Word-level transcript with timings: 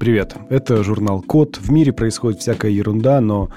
Привет, 0.00 0.34
это 0.48 0.82
журнал 0.82 1.20
Код. 1.20 1.58
В 1.58 1.70
мире 1.70 1.92
происходит 1.92 2.40
всякая 2.40 2.70
ерунда, 2.72 3.20
но 3.20 3.50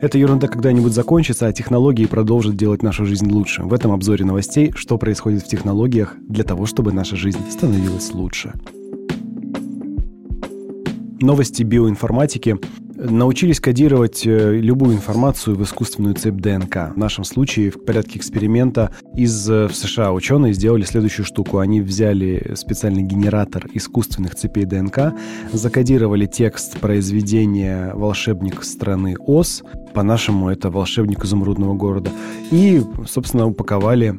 эта 0.00 0.16
ерунда 0.16 0.46
когда-нибудь 0.46 0.92
закончится, 0.92 1.48
а 1.48 1.52
технологии 1.52 2.06
продолжат 2.06 2.54
делать 2.54 2.84
нашу 2.84 3.04
жизнь 3.04 3.28
лучше. 3.28 3.64
В 3.64 3.74
этом 3.74 3.90
обзоре 3.90 4.24
новостей, 4.24 4.70
что 4.76 4.96
происходит 4.96 5.42
в 5.42 5.48
технологиях 5.48 6.14
для 6.20 6.44
того, 6.44 6.66
чтобы 6.66 6.92
наша 6.92 7.16
жизнь 7.16 7.40
становилась 7.50 8.12
лучше. 8.12 8.52
Новости 11.20 11.64
биоинформатики 11.64 12.58
научились 12.98 13.60
кодировать 13.60 14.26
э, 14.26 14.56
любую 14.56 14.96
информацию 14.96 15.56
в 15.56 15.62
искусственную 15.62 16.14
цепь 16.16 16.40
ДНК. 16.40 16.92
В 16.94 16.98
нашем 16.98 17.24
случае 17.24 17.70
в 17.70 17.84
порядке 17.84 18.18
эксперимента 18.18 18.90
из 19.14 19.48
э, 19.48 19.68
США 19.68 20.12
ученые 20.12 20.52
сделали 20.52 20.82
следующую 20.82 21.24
штуку. 21.24 21.58
Они 21.58 21.80
взяли 21.80 22.52
специальный 22.56 23.02
генератор 23.02 23.66
искусственных 23.72 24.34
цепей 24.34 24.64
ДНК, 24.64 25.14
закодировали 25.52 26.26
текст 26.26 26.78
произведения 26.80 27.92
«Волшебник 27.94 28.64
страны 28.64 29.16
Оз», 29.18 29.62
по-нашему 29.94 30.48
это 30.48 30.70
«Волшебник 30.70 31.24
изумрудного 31.24 31.74
города», 31.74 32.10
и, 32.50 32.82
собственно, 33.08 33.46
упаковали 33.46 34.14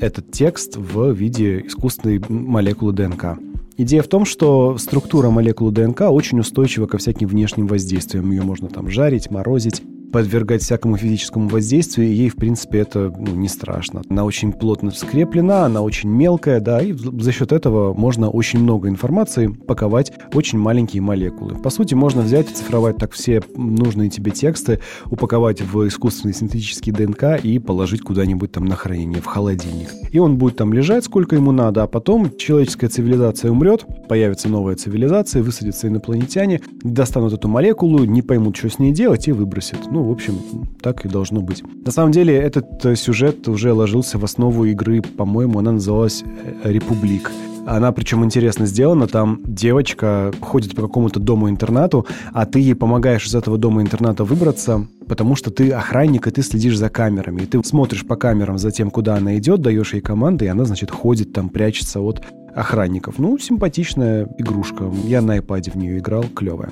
этот 0.00 0.30
текст 0.30 0.76
в 0.76 1.12
виде 1.12 1.66
искусственной 1.66 2.22
молекулы 2.28 2.92
ДНК. 2.92 3.38
Идея 3.82 4.02
в 4.02 4.08
том, 4.08 4.26
что 4.26 4.76
структура 4.76 5.30
молекулы 5.30 5.72
ДНК 5.72 6.02
очень 6.02 6.38
устойчива 6.38 6.86
ко 6.86 6.98
всяким 6.98 7.26
внешним 7.28 7.66
воздействиям. 7.66 8.30
Ее 8.30 8.42
можно 8.42 8.68
там 8.68 8.90
жарить, 8.90 9.30
морозить 9.30 9.80
подвергать 10.12 10.62
всякому 10.62 10.96
физическому 10.96 11.48
воздействию, 11.48 12.08
и 12.08 12.12
ей, 12.12 12.28
в 12.28 12.36
принципе, 12.36 12.80
это 12.80 13.12
ну, 13.16 13.34
не 13.34 13.48
страшно. 13.48 14.02
Она 14.08 14.24
очень 14.24 14.52
плотно 14.52 14.90
скреплена, 14.90 15.66
она 15.66 15.82
очень 15.82 16.10
мелкая, 16.10 16.60
да, 16.60 16.80
и 16.80 16.92
за 16.92 17.32
счет 17.32 17.52
этого 17.52 17.94
можно 17.94 18.30
очень 18.30 18.60
много 18.60 18.88
информации 18.88 19.48
паковать 19.48 20.12
очень 20.34 20.58
маленькие 20.58 21.02
молекулы. 21.02 21.54
По 21.56 21.70
сути, 21.70 21.94
можно 21.94 22.22
взять 22.22 22.50
и 22.50 22.54
цифровать 22.54 22.96
так 22.96 23.12
все 23.12 23.42
нужные 23.56 24.10
тебе 24.10 24.30
тексты, 24.30 24.80
упаковать 25.06 25.60
в 25.60 25.86
искусственный 25.86 26.34
синтетический 26.34 26.92
ДНК 26.92 27.42
и 27.42 27.58
положить 27.58 28.02
куда-нибудь 28.02 28.52
там 28.52 28.64
на 28.64 28.76
хранение, 28.76 29.20
в 29.20 29.26
холодильник. 29.26 29.88
И 30.10 30.18
он 30.18 30.36
будет 30.36 30.56
там 30.56 30.72
лежать, 30.72 31.04
сколько 31.04 31.36
ему 31.36 31.52
надо, 31.52 31.82
а 31.82 31.86
потом 31.86 32.36
человеческая 32.36 32.88
цивилизация 32.88 33.50
умрет, 33.50 33.86
появится 34.08 34.48
новая 34.48 34.76
цивилизация, 34.76 35.42
высадятся 35.42 35.88
инопланетяне, 35.88 36.60
достанут 36.82 37.32
эту 37.32 37.48
молекулу, 37.48 38.04
не 38.04 38.22
поймут, 38.22 38.56
что 38.56 38.70
с 38.70 38.78
ней 38.78 38.92
делать, 38.92 39.28
и 39.28 39.32
выбросят. 39.32 39.90
Ну, 39.90 39.99
ну, 40.00 40.08
в 40.08 40.12
общем, 40.12 40.66
так 40.80 41.04
и 41.04 41.08
должно 41.08 41.42
быть. 41.42 41.62
На 41.84 41.92
самом 41.92 42.10
деле, 42.12 42.34
этот 42.34 42.84
э, 42.86 42.96
сюжет 42.96 43.46
уже 43.48 43.74
ложился 43.74 44.18
в 44.18 44.24
основу 44.24 44.64
игры, 44.64 45.02
по-моему, 45.02 45.58
она 45.58 45.72
называлась 45.72 46.24
э, 46.24 46.72
«Републик». 46.72 47.30
Она 47.66 47.92
причем 47.92 48.24
интересно 48.24 48.64
сделана. 48.64 49.06
Там 49.06 49.40
девочка 49.44 50.32
ходит 50.40 50.74
по 50.74 50.82
какому-то 50.82 51.20
дому-интернату, 51.20 52.06
а 52.32 52.46
ты 52.46 52.60
ей 52.60 52.74
помогаешь 52.74 53.26
из 53.26 53.34
этого 53.34 53.58
дома-интерната 53.58 54.24
выбраться, 54.24 54.86
потому 55.06 55.36
что 55.36 55.50
ты 55.50 55.70
охранник, 55.70 56.26
и 56.26 56.30
ты 56.30 56.40
следишь 56.42 56.78
за 56.78 56.88
камерами. 56.88 57.42
И 57.42 57.46
ты 57.46 57.62
смотришь 57.62 58.06
по 58.06 58.16
камерам 58.16 58.56
за 58.56 58.70
тем, 58.70 58.90
куда 58.90 59.16
она 59.16 59.36
идет, 59.36 59.60
даешь 59.60 59.92
ей 59.92 60.00
команды, 60.00 60.46
и 60.46 60.48
она, 60.48 60.64
значит, 60.64 60.90
ходит 60.90 61.34
там, 61.34 61.50
прячется 61.50 62.00
от 62.00 62.24
охранников. 62.54 63.18
Ну, 63.18 63.38
симпатичная 63.38 64.26
игрушка. 64.38 64.90
Я 65.04 65.20
на 65.20 65.36
iPad 65.36 65.72
в 65.72 65.76
нее 65.76 65.98
играл, 65.98 66.24
клевая. 66.34 66.70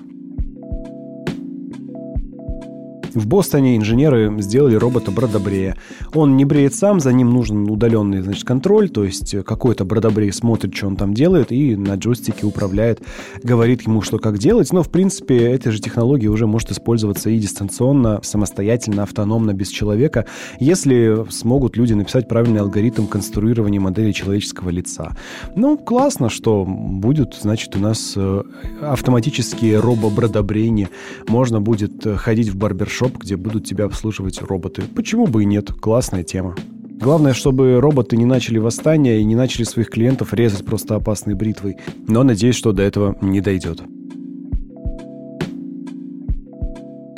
В 3.15 3.27
Бостоне 3.27 3.77
инженеры 3.77 4.35
сделали 4.41 4.75
робота 4.75 5.11
Бродобрея. 5.11 5.77
Он 6.15 6.37
не 6.37 6.45
бреет 6.45 6.75
сам, 6.75 7.01
за 7.01 7.13
ним 7.13 7.31
нужен 7.31 7.71
удаленный 7.71 8.21
значит, 8.21 8.45
контроль, 8.45 8.91
то 8.91 9.05
есть 9.05 9.35
какой-то 9.45 9.85
Бродобрей 9.85 10.33
смотрит, 10.33 10.75
что 10.75 10.89
он 10.89 10.97
там 10.97 11.15
делает, 11.15 11.51
и 11.51 11.75
на 11.75 11.95
джойстике 11.95 12.47
управляет, 12.47 13.01
говорит 13.43 13.83
ему, 13.83 14.03
что 14.03 14.19
как 14.19 14.39
делать. 14.39 14.73
Но, 14.73 14.83
в 14.83 14.91
принципе, 14.91 15.37
эта 15.39 15.71
же 15.71 15.81
технология 15.81 16.29
уже 16.29 16.47
может 16.47 16.71
использоваться 16.71 17.31
и 17.31 17.39
дистанционно, 17.39 18.21
самостоятельно, 18.23 19.05
автономно, 19.05 19.55
без 19.55 19.69
человека, 19.69 20.27
если 20.61 21.25
смогут 21.31 21.77
люди 21.77 21.95
написать 21.95 22.29
правильный 22.29 22.61
алгоритм 22.61 23.07
конструирования 23.07 23.81
модели 23.81 24.13
человеческого 24.13 24.71
лица. 24.71 25.17
Ну, 25.57 25.79
классно, 25.79 26.29
что 26.29 26.65
будет, 26.67 27.35
значит, 27.41 27.75
у 27.77 27.79
нас 27.79 28.13
э, 28.17 28.43
автоматические 28.83 29.81
робо-бродобрейни. 29.81 30.89
Можно 31.27 31.61
будет 31.61 32.05
э, 32.07 32.17
ходить 32.17 32.49
в 32.49 32.57
барбершоп 32.57 32.98
шоп, 32.99 33.17
где 33.19 33.37
будут 33.37 33.65
тебя 33.65 33.85
обслуживать 33.85 34.43
роботы. 34.43 34.83
Почему 34.97 35.29
бы 35.29 35.45
и 35.45 35.47
нет? 35.47 35.71
Классная 35.71 36.25
тема. 36.25 36.57
Главное, 37.01 37.33
чтобы 37.33 37.81
роботы 37.81 38.17
не 38.17 38.25
начали 38.25 38.59
восстание 38.59 39.21
и 39.21 39.25
не 39.25 39.37
начали 39.37 39.63
своих 39.63 39.89
клиентов 39.89 40.35
резать 40.35 40.65
просто 40.65 40.97
опасной 40.97 41.35
бритвой. 41.35 41.77
Но 42.09 42.25
надеюсь, 42.25 42.57
что 42.57 42.73
до 42.73 42.83
этого 42.83 43.17
не 43.21 43.41
дойдет. 43.41 43.83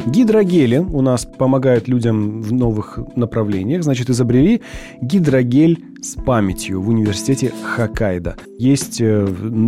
Гидрогели 0.04 0.76
у 0.76 1.00
нас 1.00 1.24
помогают 1.24 1.88
людям 1.88 2.42
в 2.42 2.52
новых 2.52 2.98
направлениях. 3.16 3.82
Значит, 3.82 4.10
изобрели 4.10 4.60
гидрогель 5.00 5.82
с 6.02 6.14
памятью 6.14 6.80
в 6.80 6.88
университете 6.88 7.52
Хоккайдо. 7.62 8.36
Есть 8.58 9.00
э, 9.00 9.26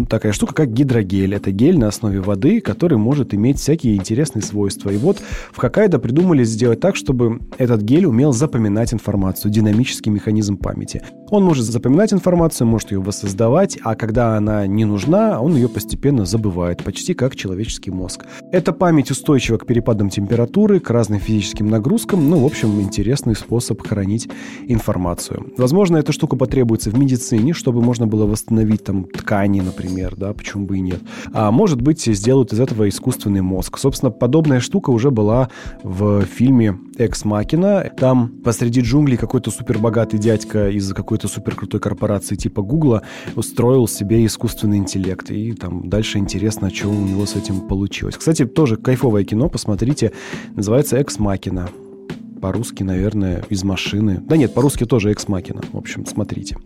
такая 0.08 0.32
штука, 0.32 0.54
как 0.54 0.72
гидрогель. 0.72 1.34
Это 1.34 1.50
гель 1.50 1.78
на 1.78 1.88
основе 1.88 2.20
воды, 2.20 2.60
который 2.60 2.98
может 2.98 3.34
иметь 3.34 3.58
всякие 3.58 3.96
интересные 3.96 4.42
свойства. 4.42 4.90
И 4.90 4.96
вот 4.96 5.20
в 5.52 5.56
Хоккайдо 5.58 5.98
придумали 5.98 6.44
сделать 6.44 6.80
так, 6.80 6.96
чтобы 6.96 7.40
этот 7.58 7.82
гель 7.82 8.06
умел 8.06 8.32
запоминать 8.32 8.92
информацию, 8.92 9.50
динамический 9.50 10.10
механизм 10.10 10.56
памяти. 10.56 11.02
Он 11.30 11.44
может 11.44 11.64
запоминать 11.64 12.12
информацию, 12.12 12.66
может 12.66 12.92
ее 12.92 13.00
воссоздавать, 13.00 13.78
а 13.82 13.94
когда 13.94 14.36
она 14.36 14.66
не 14.66 14.84
нужна, 14.84 15.40
он 15.40 15.54
ее 15.54 15.68
постепенно 15.68 16.26
забывает, 16.26 16.84
почти 16.84 17.14
как 17.14 17.36
человеческий 17.36 17.90
мозг. 17.90 18.26
Эта 18.52 18.72
память 18.72 19.10
устойчива 19.10 19.56
к 19.56 19.66
перепадам 19.66 20.10
температуры, 20.10 20.80
к 20.80 20.90
разным 20.90 21.20
физическим 21.20 21.68
нагрузкам. 21.68 22.28
Ну, 22.28 22.40
в 22.40 22.44
общем, 22.44 22.80
интересный 22.80 23.34
способ 23.34 23.80
хранить 23.80 24.28
информацию. 24.68 25.52
Возможно, 25.56 25.96
эта 25.96 26.12
штука 26.22 26.36
потребуется 26.36 26.88
в 26.88 26.96
медицине, 26.96 27.52
чтобы 27.52 27.82
можно 27.82 28.06
было 28.06 28.26
восстановить 28.26 28.84
там 28.84 29.02
ткани, 29.02 29.60
например, 29.60 30.14
да, 30.16 30.32
почему 30.32 30.66
бы 30.66 30.78
и 30.78 30.80
нет. 30.80 31.00
А 31.32 31.50
может 31.50 31.82
быть, 31.82 32.04
сделают 32.04 32.52
из 32.52 32.60
этого 32.60 32.88
искусственный 32.88 33.40
мозг. 33.40 33.76
Собственно, 33.76 34.12
подобная 34.12 34.60
штука 34.60 34.90
уже 34.90 35.10
была 35.10 35.48
в 35.82 36.22
фильме 36.22 36.78
«Экс 36.96 37.24
Макина». 37.24 37.90
Там 37.98 38.28
посреди 38.44 38.82
джунглей 38.82 39.16
какой-то 39.16 39.50
супербогатый 39.50 40.20
дядька 40.20 40.68
из 40.68 40.92
какой-то 40.92 41.26
суперкрутой 41.26 41.80
корпорации 41.80 42.36
типа 42.36 42.62
Гугла 42.62 43.02
устроил 43.34 43.88
себе 43.88 44.24
искусственный 44.24 44.76
интеллект. 44.76 45.28
И 45.28 45.54
там 45.54 45.88
дальше 45.88 46.18
интересно, 46.18 46.72
что 46.72 46.88
у 46.88 47.00
него 47.00 47.26
с 47.26 47.34
этим 47.34 47.62
получилось. 47.62 48.14
Кстати, 48.16 48.46
тоже 48.46 48.76
кайфовое 48.76 49.24
кино, 49.24 49.48
посмотрите. 49.48 50.12
Называется 50.54 50.98
«Экс 50.98 51.18
Макина». 51.18 51.68
По-русски, 52.42 52.82
наверное, 52.82 53.44
из 53.50 53.62
машины. 53.62 54.20
Да 54.20 54.36
нет, 54.36 54.52
по-русски 54.52 54.84
тоже 54.84 55.12
экс-макина. 55.12 55.60
В 55.72 55.78
общем, 55.78 56.04
смотрите. 56.04 56.56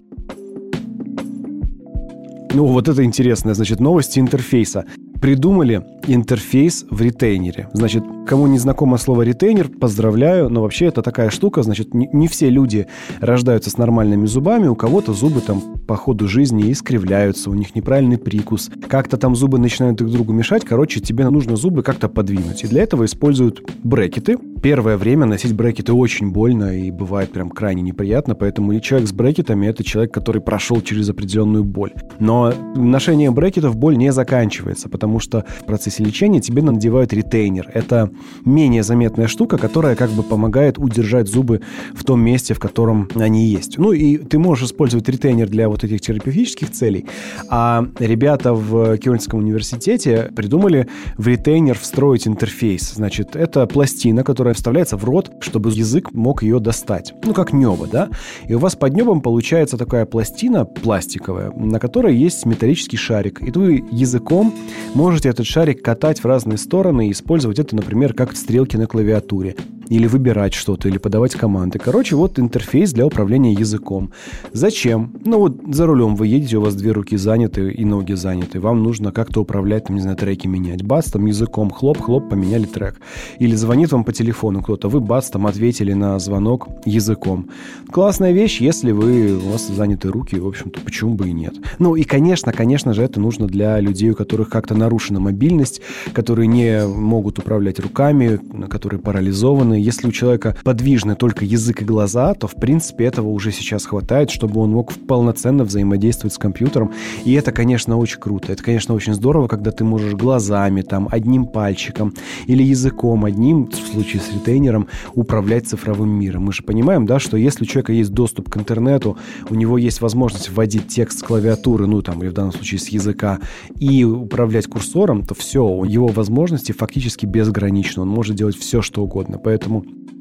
Ну, 2.55 2.65
вот 2.65 2.89
это 2.89 3.05
интересная, 3.05 3.53
значит, 3.53 3.79
новости 3.79 4.19
интерфейса. 4.19 4.87
Придумали 5.21 5.85
интерфейс 6.07 6.85
в 6.91 7.01
ретейнере. 7.01 7.69
Значит, 7.73 8.05
кому 8.27 8.47
не 8.47 8.59
знакомо 8.59 8.99
слово 8.99 9.23
ретейнер, 9.23 9.69
поздравляю, 9.69 10.49
но 10.49 10.63
вообще 10.63 10.87
это 10.87 11.03
такая 11.03 11.31
штука, 11.31 11.63
значит, 11.63 11.95
не, 11.95 12.29
все 12.29 12.51
люди 12.51 12.87
рождаются 13.21 13.71
с 13.71 13.79
нормальными 13.79 14.27
зубами, 14.27 14.67
у 14.69 14.75
кого-то 14.75 15.13
зубы 15.13 15.41
там 15.41 15.61
по 15.87 15.97
ходу 15.97 16.27
жизни 16.27 16.73
искривляются, 16.73 17.51
у 17.51 17.55
них 17.55 17.75
неправильный 17.75 18.19
прикус, 18.19 18.71
как-то 18.89 19.17
там 19.17 19.37
зубы 19.37 19.59
начинают 19.59 19.97
друг 19.97 20.11
другу 20.11 20.33
мешать, 20.33 20.65
короче, 20.65 21.01
тебе 21.01 21.29
нужно 21.29 21.57
зубы 21.57 21.83
как-то 21.83 22.09
подвинуть. 22.09 22.65
И 22.65 22.67
для 22.67 22.83
этого 22.83 23.05
используют 23.05 23.63
брекеты. 23.85 24.37
Первое 24.63 24.97
время 24.97 25.27
носить 25.27 25.53
брекеты 25.53 25.93
очень 25.93 26.33
больно 26.33 26.77
и 26.77 26.91
бывает 26.91 27.31
прям 27.31 27.51
крайне 27.51 27.83
неприятно, 27.83 28.35
поэтому 28.35 28.73
и 28.73 28.81
человек 28.81 29.09
с 29.09 29.13
брекетами– 29.13 29.67
это 29.69 29.85
человек, 29.85 30.13
который 30.13 30.43
прошел 30.43 30.81
через 30.81 31.09
определенную 31.09 31.63
боль. 31.63 31.93
Но 32.19 32.53
ношение 32.75 33.31
брекетов 33.31 33.77
боль 33.77 33.97
не 33.97 34.13
заканчивается, 34.13 34.89
потому 34.89 35.21
что 35.21 35.45
в 35.61 35.65
процессе 35.65 35.96
процессе 35.97 36.05
лечения 36.05 36.41
тебе 36.41 36.63
надевают 36.63 37.13
ретейнер. 37.13 37.71
Это 37.73 38.11
менее 38.45 38.83
заметная 38.83 39.29
штука, 39.29 39.59
которая 39.59 39.97
как 39.97 40.11
бы 40.11 40.23
помогает 40.23 40.79
удержать 40.79 41.29
зубы 41.29 41.61
в 41.95 42.05
том 42.05 42.21
месте, 42.21 42.55
в 42.55 42.59
котором 42.59 43.09
они 43.15 43.47
есть. 43.47 43.79
Ну 43.79 43.93
и 43.93 44.19
ты 44.19 44.39
можешь 44.39 44.67
использовать 44.67 45.09
ретейнер 45.09 45.49
для 45.49 45.69
вот 45.69 45.85
этих 45.85 46.01
терапевтических 46.01 46.71
целей. 46.71 47.07
А 47.49 47.87
ребята 47.99 48.53
в 48.53 48.97
Кёльнском 48.99 49.41
университете 49.41 50.31
придумали 50.35 50.87
в 51.19 51.27
ретейнер 51.27 51.79
встроить 51.79 52.27
интерфейс. 52.27 52.95
Значит, 52.95 53.37
это 53.37 53.67
пластина, 53.67 54.23
которая 54.25 54.55
вставляется 54.55 54.97
в 54.97 55.05
рот, 55.05 55.31
чтобы 55.41 55.71
язык 55.71 56.13
мог 56.13 56.43
ее 56.43 56.61
достать. 56.61 57.15
Ну, 57.25 57.35
как 57.35 57.53
небо, 57.53 57.87
да? 57.91 58.09
И 58.49 58.55
у 58.55 58.59
вас 58.59 58.77
под 58.77 58.95
небом 58.95 59.21
получается 59.21 59.77
такая 59.77 60.07
пластина 60.07 60.65
пластиковая, 60.65 61.51
на 61.53 61.79
которой 61.79 62.17
есть 62.17 62.47
металлический 62.47 62.97
шарик. 62.97 63.43
И 63.43 63.51
вы 63.51 63.85
языком 63.91 64.55
можете 64.95 65.29
этот 65.29 65.47
шарик 65.47 65.83
катать 65.87 66.25
в 66.25 66.27
разные 66.27 66.59
стороны 66.59 67.07
и 67.07 67.13
использовать 67.13 67.61
это, 67.61 67.77
например, 67.77 68.13
как 68.13 68.37
стрелки 68.37 68.77
на 68.77 68.89
клавиатуре. 68.89 69.55
Или 69.89 70.07
выбирать 70.07 70.55
что-то, 70.55 70.89
или 70.89 70.99
подавать 70.99 71.35
команды. 71.35 71.79
Короче, 71.79 72.17
вот 72.17 72.39
интерфейс 72.39 72.93
для 72.93 73.07
управления 73.07 73.53
языком. 73.53 74.11
Зачем? 74.53 75.13
Ну 75.25 75.39
вот 75.39 75.57
за 75.71 75.87
рулем 75.87 76.17
вы 76.17 76.27
едете, 76.27 76.57
у 76.57 76.63
вас 76.63 76.75
две 76.75 76.93
руки 76.93 77.17
заняты 77.17 77.71
и 77.71 77.85
ноги 77.85 78.15
заняты. 78.15 78.61
Вам 78.61 78.83
нужно 78.83 79.13
как-то 79.13 79.41
управлять, 79.41 79.85
там, 79.85 79.97
не 79.97 80.03
знаю, 80.03 80.17
треки 80.17 80.47
менять. 80.47 80.83
Бац, 80.83 81.11
там 81.11 81.27
языком 81.27 81.71
хлоп-хлоп, 81.71 82.29
поменяли 82.29 82.65
трек. 82.65 83.01
Или 83.39 83.55
звонит 83.55 83.93
вам 83.93 84.05
по 84.05 84.13
телефону 84.13 84.63
кто-то, 84.63 84.89
вы 84.89 85.01
бац, 85.01 85.29
там 85.31 85.47
ответили 85.47 85.93
на 85.93 86.19
звонок 86.19 86.69
языком. 86.85 87.51
Классная 87.91 88.33
вещь, 88.33 88.61
если 88.61 88.93
вы, 88.93 89.37
у 89.37 89.51
вас 89.51 89.69
заняты 89.69 90.09
руки, 90.09 90.37
в 90.37 90.47
общем-то, 90.47 90.81
почему 90.81 91.15
бы 91.15 91.29
и 91.29 91.33
нет. 91.33 91.55
Ну 91.79 91.97
и, 91.97 92.05
конечно, 92.05 92.53
конечно 92.53 92.95
же, 92.95 93.03
это 93.03 93.21
нужно 93.21 93.47
для 93.47 93.79
людей, 93.81 94.11
у 94.11 94.15
которых 94.15 94.49
как-то 94.49 94.75
нарушена 94.75 95.21
мобильность, 95.21 95.81
которые 96.13 96.47
не 96.47 96.87
могут 96.87 97.39
управлять 97.39 97.79
руками, 97.81 98.41
которые 98.69 99.01
парализованы. 99.01 99.76
Если 99.77 100.09
у 100.09 100.13
человека 100.13 100.57
подвижны 100.65 101.15
только 101.15 101.45
язык 101.45 101.83
и 101.83 101.85
глаза, 101.85 102.35
то, 102.35 102.47
в 102.47 102.55
принципе, 102.55 103.05
этого 103.05 103.29
уже 103.29 103.53
сейчас 103.53 103.87
хватает, 103.87 104.31
чтобы 104.31 104.61
он 104.61 104.71
мог 104.71 104.93
полноценно 104.93 105.65
взаимодействовать 105.65 106.35
с 106.35 106.39
компьютером. 106.39 106.93
И 107.25 107.33
это, 107.33 107.53
конечно, 107.53 107.97
очень 107.97 108.21
круто. 108.21 108.53
Это, 108.53 108.63
конечно, 108.63 108.95
очень 108.95 109.15
здорово, 109.15 109.49
когда 109.49 109.71
ты 109.71 109.85
можешь 109.85 110.15
глазами, 110.15 110.83
там, 110.83 111.09
одним 111.11 111.47
пальчиком 111.47 112.15
или 112.47 112.63
языком 112.63 113.25
одним, 113.25 113.67
в 113.67 113.75
случае 113.75 114.23
с 114.23 114.33
ретейнером, 114.33 114.89
управлять 115.15 115.67
цифровым 115.67 116.11
миром. 116.11 116.45
Мы 116.45 116.53
же 116.53 116.63
понимаем, 116.63 117.07
да, 117.07 117.19
что 117.19 117.37
если 117.37 117.65
у 117.65 117.67
человека 117.67 117.93
есть 117.93 118.13
доступ 118.13 118.51
к 118.51 118.57
интернету, 118.57 119.17
у 119.51 119.55
него 119.55 119.79
есть 119.79 120.01
возможность 120.01 120.51
вводить 120.51 120.89
текст 120.89 121.21
с 121.21 121.23
клавиатуры, 121.23 121.87
ну, 121.87 122.03
там, 122.03 122.23
или 122.23 122.29
в 122.29 122.33
данном 122.33 122.53
случае 122.53 122.81
с 122.81 122.89
языка, 122.89 123.39
и 123.79 124.05
управлять 124.05 124.67
курсором, 124.67 125.23
то 125.23 125.35
все, 125.35 125.85
его 125.85 126.09
возможности 126.09 126.73
фактически 126.73 127.27
безграничны. 127.27 128.03
Он 128.03 128.09
может 128.09 128.37
делать 128.37 128.57
все, 128.57 128.83
что 128.83 129.03
угодно. 129.03 129.39
Поэтому 129.39 129.66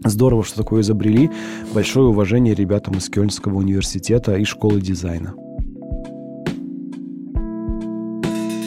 Здорово, 0.03 0.43
что 0.43 0.57
такое 0.57 0.81
изобрели. 0.81 1.29
Большое 1.73 2.07
уважение 2.07 2.53
ребятам 2.53 2.97
из 2.97 3.09
Кёльнского 3.09 3.57
университета 3.57 4.35
и 4.35 4.43
школы 4.43 4.81
дизайна. 4.81 5.33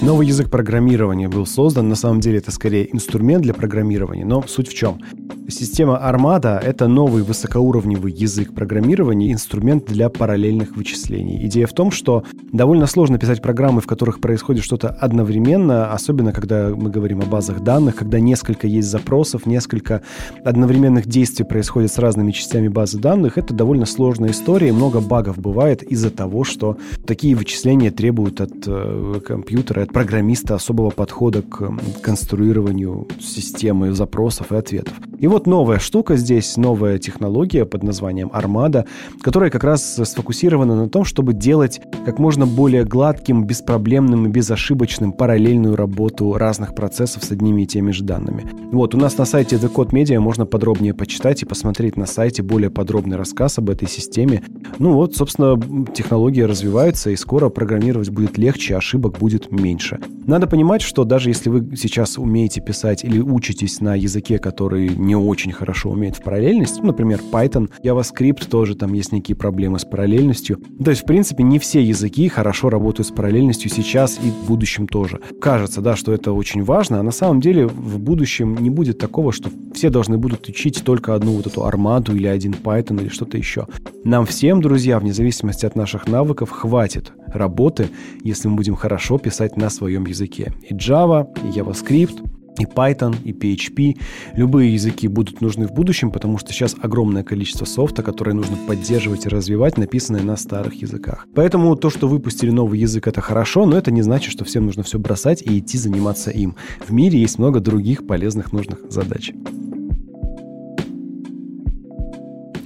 Новый 0.01 0.29
язык 0.29 0.49
программирования 0.51 1.29
был 1.29 1.45
создан. 1.45 1.89
На 1.89 1.97
самом 1.97 2.21
деле 2.21 2.39
это 2.39 2.51
скорее 2.53 2.93
инструмент 2.95 3.43
для 3.43 3.53
программирования, 3.53 4.25
но 4.25 4.43
суть 4.47 4.69
в 4.69 4.75
чем? 4.75 5.01
Система 5.51 5.95
Armada— 5.95 6.61
это 6.63 6.89
новый 6.89 7.23
высокоуровневый 7.23 8.13
язык 8.13 8.53
программирования, 8.53 9.33
инструмент 9.33 9.87
для 9.87 10.11
параллельных 10.11 10.77
вычислений. 10.77 11.47
Идея 11.47 11.67
в 11.67 11.73
том, 11.73 11.91
что 11.91 12.23
довольно 12.53 12.87
сложно 12.87 13.19
писать 13.19 13.41
программы, 13.41 13.81
в 13.81 13.87
которых 13.87 14.21
происходит 14.21 14.63
что-то 14.63 14.89
одновременно, 14.89 15.91
особенно 15.91 16.35
когда 16.35 16.69
мы 16.69 16.91
говорим 16.91 17.23
о 17.23 17.25
базах 17.25 17.61
данных, 17.61 17.97
когда 17.97 18.21
несколько 18.21 18.67
есть 18.67 18.89
запросов, 18.89 19.47
несколько 19.47 20.03
одновременных 20.45 21.07
действий 21.07 21.47
происходит 21.47 21.93
с 21.93 21.99
разными 21.99 22.33
частями 22.33 22.69
базы 22.69 22.99
данных. 22.99 23.39
Это 23.39 23.55
довольно 23.55 23.87
сложная 23.87 24.33
история, 24.33 24.75
много 24.75 25.01
багов 25.01 25.39
бывает 25.39 25.83
из-за 25.83 26.11
того, 26.11 26.45
что 26.45 26.77
такие 27.07 27.35
вычисления 27.35 27.91
требуют 27.91 28.43
от 28.43 28.53
э, 28.67 29.21
компьютера, 29.27 29.81
от 29.81 29.95
программиста 29.95 30.57
особого 30.57 30.91
подхода 30.91 31.41
к 31.41 31.73
конструированию 32.03 33.09
системы 33.19 33.93
запросов 33.93 34.53
и 34.53 34.57
ответов. 34.57 34.93
И 35.19 35.27
вот 35.27 35.38
новая 35.47 35.79
штука 35.79 36.17
здесь, 36.17 36.57
новая 36.57 36.99
технология 36.99 37.65
под 37.65 37.83
названием 37.83 38.29
Armada, 38.29 38.87
которая 39.23 39.51
как 39.51 39.65
раз 39.65 40.01
сфокусирована 40.05 40.75
на 40.75 40.89
том, 40.89 41.05
чтобы 41.05 41.33
делать 41.33 41.81
как 42.05 42.19
можно 42.19 42.47
более 42.47 42.85
гладким, 42.85 43.45
беспроблемным 43.45 44.27
и 44.27 44.31
безошибочным 44.31 45.13
параллельную 45.13 45.77
работу 45.77 46.35
разных 46.35 46.75
процессов 46.75 47.25
с 47.25 47.31
одними 47.31 47.63
и 47.63 47.67
теми 47.67 47.91
же 47.91 48.05
данными. 48.05 48.47
Вот, 48.73 48.95
у 48.95 48.99
нас 48.99 49.17
на 49.19 49.25
сайте 49.25 49.57
The 49.57 49.73
Code 49.73 49.91
Media 49.91 50.19
можно 50.19 50.47
подробнее 50.47 50.95
почитать 50.95 51.43
и 51.43 51.47
посмотреть 51.47 51.97
на 51.97 52.07
сайте 52.07 52.43
более 52.43 52.71
подробный 52.71 53.17
рассказ 53.17 53.59
об 53.59 53.71
этой 53.71 53.89
системе. 53.89 54.43
Ну 54.79 54.93
вот, 54.93 55.17
собственно, 55.17 55.61
технология 55.95 56.47
развивается, 56.47 57.11
и 57.11 57.17
скоро 57.17 57.49
программировать 57.49 58.11
будет 58.11 58.39
легче, 58.39 58.77
ошибок 58.77 59.19
будет 59.19 59.51
меньше. 59.51 59.99
Надо 60.27 60.47
понимать, 60.47 60.83
что 60.83 61.05
даже 61.05 61.31
если 61.31 61.49
вы 61.49 61.77
сейчас 61.77 62.19
умеете 62.19 62.61
писать 62.61 63.05
или 63.05 63.19
учитесь 63.19 63.81
на 63.81 63.95
языке, 63.95 64.39
который 64.39 64.91
не 64.91 65.17
очень 65.29 65.53
хорошо 65.53 65.91
умеет 65.91 66.17
в 66.17 66.23
параллельность, 66.23 66.79
ну, 66.81 66.89
например, 66.89 67.21
Python, 67.33 67.71
JavaScript 67.85 68.49
тоже 68.49 68.75
там 68.75 68.93
есть 68.95 69.13
некие 69.13 69.37
проблемы 69.37 69.79
с 69.79 69.85
параллельностью. 69.85 70.59
То 70.83 70.91
есть, 70.91 71.03
в 71.03 71.07
принципе, 71.07 71.43
не 71.43 71.59
все 71.59 71.83
языки 71.83 72.29
хорошо 72.29 72.71
работают 72.71 73.07
с 73.09 73.11
параллельностью 73.11 73.71
сейчас 73.71 74.19
и 74.23 74.31
в 74.31 74.49
будущем 74.49 74.87
тоже. 74.87 75.21
Кажется, 75.41 75.81
да, 75.81 75.97
что 75.97 76.13
это 76.13 76.33
очень 76.33 76.65
важно, 76.65 77.01
а 77.01 77.03
на 77.03 77.11
самом 77.11 77.41
деле 77.41 77.67
в 77.67 77.99
будущем 77.99 78.57
не 78.57 78.71
будет 78.71 78.99
такого, 78.99 79.33
что 79.33 79.51
все 79.75 79.91
должны 79.91 80.19
будут 80.19 80.49
учить 80.49 80.83
только 80.85 81.15
одну 81.15 81.33
вот 81.33 81.47
эту 81.47 81.65
армаду 81.65 82.15
или 82.15 82.27
один 82.27 82.53
Python 82.53 83.01
или 83.01 83.09
что-то 83.09 83.37
еще. 83.37 83.67
Нам 84.05 84.27
всем, 84.27 84.61
друзья, 84.61 84.99
вне 84.99 85.13
зависимости 85.13 85.67
от 85.67 85.77
наших 85.77 86.09
навыков, 86.09 86.51
хватит 86.51 87.13
работы, 87.27 87.89
если 88.23 88.49
мы 88.49 88.57
будем 88.57 88.75
хорошо 88.75 89.19
писать 89.19 89.57
на 89.57 89.71
своем 89.71 90.07
языке. 90.07 90.53
И 90.69 90.75
Java, 90.75 91.27
и 91.45 91.59
JavaScript, 91.59 92.38
и 92.59 92.65
Python, 92.65 93.17
и 93.25 93.33
PHP. 93.33 94.01
Любые 94.35 94.75
языки 94.75 95.09
будут 95.09 95.41
нужны 95.41 95.67
в 95.67 95.73
будущем, 95.73 96.11
потому 96.11 96.39
что 96.39 96.53
сейчас 96.53 96.77
огромное 96.81 97.25
количество 97.25 97.65
софта, 97.65 98.03
которое 98.03 98.33
нужно 98.33 98.57
поддерживать 98.67 99.27
и 99.27 99.29
развивать, 99.29 99.79
написанное 99.79 100.23
на 100.23 100.37
старых 100.37 100.75
языках. 100.75 101.27
Поэтому 101.35 101.77
то, 101.77 101.91
что 101.91 102.09
выпустили 102.09 102.51
новый 102.51 102.79
язык, 102.81 103.07
это 103.07 103.21
хорошо, 103.21 103.67
но 103.67 103.77
это 103.77 103.91
не 103.91 104.03
значит, 104.03 104.33
что 104.33 104.45
всем 104.45 104.67
нужно 104.67 104.83
все 104.83 104.99
бросать 104.99 105.43
и 105.43 105.59
идти 105.59 105.79
заниматься 105.79 106.31
им. 106.31 106.57
В 106.87 106.93
мире 106.93 107.21
есть 107.21 107.39
много 107.39 107.61
других 107.61 108.07
полезных 108.07 108.53
нужных 108.53 108.81
задач. 108.91 109.33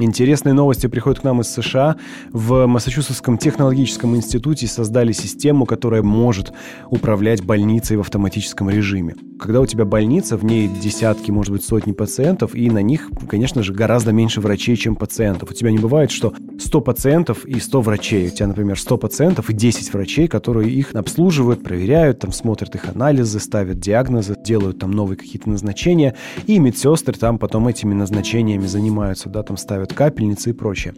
Интересные 0.04 0.52
новости 0.52 0.88
приходят 0.88 1.20
к 1.20 1.22
нам 1.22 1.42
из 1.42 1.48
США. 1.48 1.94
В 2.32 2.66
Массачусетском 2.66 3.38
технологическом 3.38 4.16
институте 4.16 4.66
создали 4.66 5.12
систему, 5.12 5.64
которая 5.64 6.02
может 6.02 6.52
управлять 6.90 7.44
больницей 7.44 7.96
в 7.96 8.00
автоматическом 8.00 8.68
режиме. 8.68 9.14
Когда 9.38 9.60
у 9.60 9.66
тебя 9.66 9.84
больница, 9.84 10.36
в 10.36 10.44
ней 10.44 10.68
десятки, 10.68 11.30
может 11.30 11.52
быть, 11.52 11.64
сотни 11.64 11.92
пациентов, 11.92 12.56
и 12.56 12.68
на 12.68 12.82
них, 12.82 13.10
конечно 13.28 13.62
же, 13.62 13.72
гораздо 13.72 14.10
меньше 14.10 14.40
врачей, 14.40 14.74
чем 14.74 14.96
пациентов. 14.96 15.52
У 15.52 15.54
тебя 15.54 15.70
не 15.70 15.78
бывает, 15.78 16.10
что 16.10 16.34
100 16.58 16.80
пациентов 16.80 17.44
и 17.44 17.60
100 17.60 17.80
врачей. 17.80 18.26
У 18.26 18.30
тебя, 18.30 18.48
например, 18.48 18.78
100 18.80 18.98
пациентов 18.98 19.50
и 19.50 19.52
10 19.52 19.92
врачей, 19.92 20.26
которые 20.26 20.68
их 20.72 20.94
обслуживают, 20.94 21.62
проверяют, 21.62 22.18
там 22.18 22.32
смотрят 22.32 22.74
их 22.74 22.88
анализы, 22.88 23.38
ставят 23.38 23.78
диагнозы, 23.78 24.34
делают 24.36 24.80
там 24.80 24.90
новые 24.90 25.16
какие-то 25.16 25.48
назначения, 25.48 26.16
и 26.48 26.58
медсестры 26.58 27.14
там 27.14 27.38
потом 27.38 27.68
этими 27.68 27.94
назначениями 27.94 28.66
занимаются, 28.66 29.28
да, 29.28 29.44
там 29.44 29.56
ставят 29.56 29.91
капельницы 29.92 30.50
и 30.50 30.52
прочее. 30.52 30.94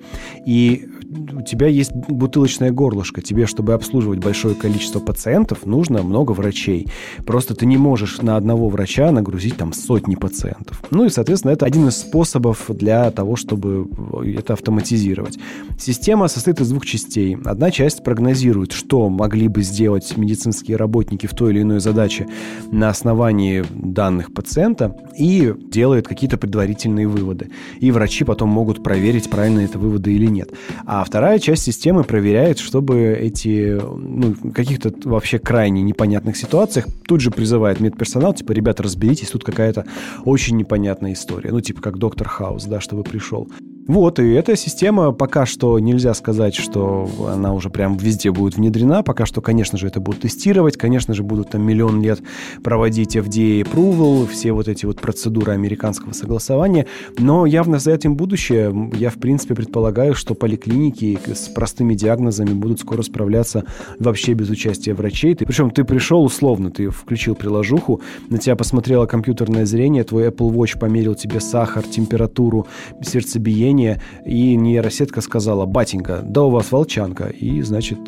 И 0.47 0.89
у 1.33 1.43
тебя 1.43 1.69
есть 1.69 1.93
бутылочное 1.93 2.71
горлышко. 2.71 3.23
Тебе, 3.23 3.47
чтобы 3.47 3.75
обслуживать 3.75 4.19
большое 4.19 4.55
количество 4.55 5.01
пациентов, 5.01 5.67
нужно 5.67 6.03
много 6.03 6.33
врачей. 6.33 6.89
Просто 7.25 7.55
ты 7.55 7.67
не 7.67 7.77
можешь 7.77 8.21
на 8.23 8.37
одного 8.37 8.69
врача 8.69 9.11
нагрузить 9.11 9.57
там 9.57 9.73
сотни 9.73 10.15
пациентов. 10.17 10.83
Ну 10.91 11.05
и, 11.05 11.11
соответственно, 11.11 11.53
это 11.53 11.67
один 11.67 11.89
из 11.89 11.97
способов 11.97 12.65
для 12.69 13.11
того, 13.11 13.37
чтобы 13.37 13.89
это 14.37 14.55
автоматизировать. 14.55 15.39
Система 15.79 16.29
состоит 16.29 16.61
из 16.61 16.71
двух 16.71 16.87
частей. 16.87 17.37
Одна 17.45 17.71
часть 17.71 18.03
прогнозирует, 18.03 18.73
что 18.73 19.09
могли 19.09 19.49
бы 19.49 19.63
сделать 19.63 20.17
медицинские 20.17 20.77
работники 20.77 21.27
в 21.27 21.35
той 21.35 21.53
или 21.53 21.63
иной 21.63 21.81
задаче 21.81 22.27
на 22.71 22.89
основании 22.89 23.65
данных 23.75 24.33
пациента 24.33 24.97
и 25.17 25.55
делает 25.71 26.09
какие-то 26.09 26.39
предварительные 26.39 27.07
выводы. 27.07 27.51
И 27.79 27.91
врачи 27.91 28.25
потом 28.25 28.49
могут 28.49 28.83
проверить, 28.83 29.31
правильно 29.31 29.61
это 29.61 29.79
выводы 29.79 30.13
или 30.13 30.27
нет. 30.27 30.51
А 30.85 31.04
вторая 31.05 31.39
часть 31.39 31.63
системы 31.65 32.05
проверяет, 32.05 32.59
чтобы 32.59 33.17
эти, 33.21 33.79
ну, 33.81 34.35
каких-то 34.53 34.93
вообще 35.05 35.39
крайне 35.39 35.83
непонятных 35.83 36.37
ситуациях 36.37 36.87
тут 37.07 37.21
же 37.21 37.31
призывает 37.31 37.81
медперсонал, 37.81 38.35
типа, 38.35 38.53
ребята, 38.53 38.83
разберитесь, 38.83 39.31
тут 39.31 39.45
какая-то 39.45 39.85
очень 40.25 40.57
непонятная 40.57 41.13
история. 41.13 41.51
Ну, 41.51 41.61
типа, 41.61 41.81
как 41.81 41.99
доктор 41.99 42.29
Хаус, 42.29 42.65
да, 42.65 42.81
чтобы 42.81 43.03
пришел. 43.03 43.49
Вот, 43.87 44.19
и 44.19 44.31
эта 44.31 44.57
система 44.57 45.13
пока 45.13 45.45
что 45.45 45.79
нельзя 45.79 46.15
сказать, 46.15 46.55
что 46.55 47.09
она 47.29 47.53
уже 47.53 47.69
прям 47.69 47.99
везде 47.99 48.31
будет 48.31 48.57
внедрена. 48.57 49.03
Пока 49.03 49.27
что, 49.27 49.43
конечно 49.43 49.77
же, 49.77 49.89
это 49.89 50.01
будут 50.01 50.23
тестировать, 50.23 50.79
конечно 50.79 51.13
же, 51.13 51.23
будут 51.23 51.51
там 51.51 51.63
миллион 51.63 52.01
лет 52.01 52.21
проводить 52.63 53.15
FDA 53.15 53.61
approval, 53.63 54.27
все 54.27 54.53
вот 54.53 54.69
эти 54.69 54.87
вот 54.87 55.01
процедуры 55.01 55.53
американского 55.53 56.13
согласования. 56.13 56.87
Но 57.19 57.45
явно 57.45 57.79
за 57.79 57.93
этим 57.93 58.17
будущее. 58.17 58.91
Я, 58.97 59.11
в 59.11 59.17
принципе, 59.17 59.55
предполагаю, 59.55 60.15
что 60.15 60.35
поликлиники 60.35 61.19
с 61.27 61.49
простыми 61.49 61.95
диагнозами 61.95 62.55
будут 62.55 62.81
скоро 62.81 63.03
справляться 63.03 63.65
вообще 63.99 64.33
без 64.33 64.49
участия 64.49 64.95
врачей. 64.95 65.35
Ты, 65.35 65.45
причем 65.45 65.71
ты 65.71 65.85
пришел 65.85 66.25
условно, 66.25 66.71
ты 66.71 66.89
включил 66.89 67.35
приложуху, 67.35 68.01
на 68.31 68.39
тебя 68.39 68.57
посмотрело 68.57 69.05
компьютерное 69.05 69.67
зрение, 69.67 70.05
твой 70.05 70.29
Apple 70.29 70.51
Watch 70.51 70.79
померил 70.79 71.15
тебе 71.15 71.41
сахар, 71.41 71.83
температуру, 71.83 72.67
сердцебиение, 73.03 73.74
зрения, 73.75 74.01
и 74.25 74.57
нейросетка 74.57 75.21
сказала, 75.21 75.67
батенька, 75.67 76.21
да 76.23 76.45
у 76.45 76.51
вас 76.51 76.71
волчанка, 76.73 77.25
и, 77.25 77.63
значит, 77.63 77.99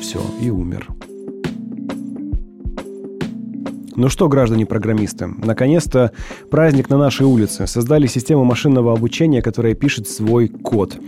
все, 0.00 0.20
и 0.40 0.50
умер. 0.50 0.88
Ну 3.98 4.10
что, 4.10 4.28
граждане-программисты, 4.28 5.26
наконец-то 5.26 6.12
праздник 6.50 6.90
на 6.90 6.98
нашей 6.98 7.24
улице. 7.24 7.66
Создали 7.66 8.06
систему 8.06 8.44
машинного 8.44 8.92
обучения, 8.92 9.40
которая 9.40 9.74
пишет 9.74 10.06
свой 10.06 10.48
код. 10.48 10.98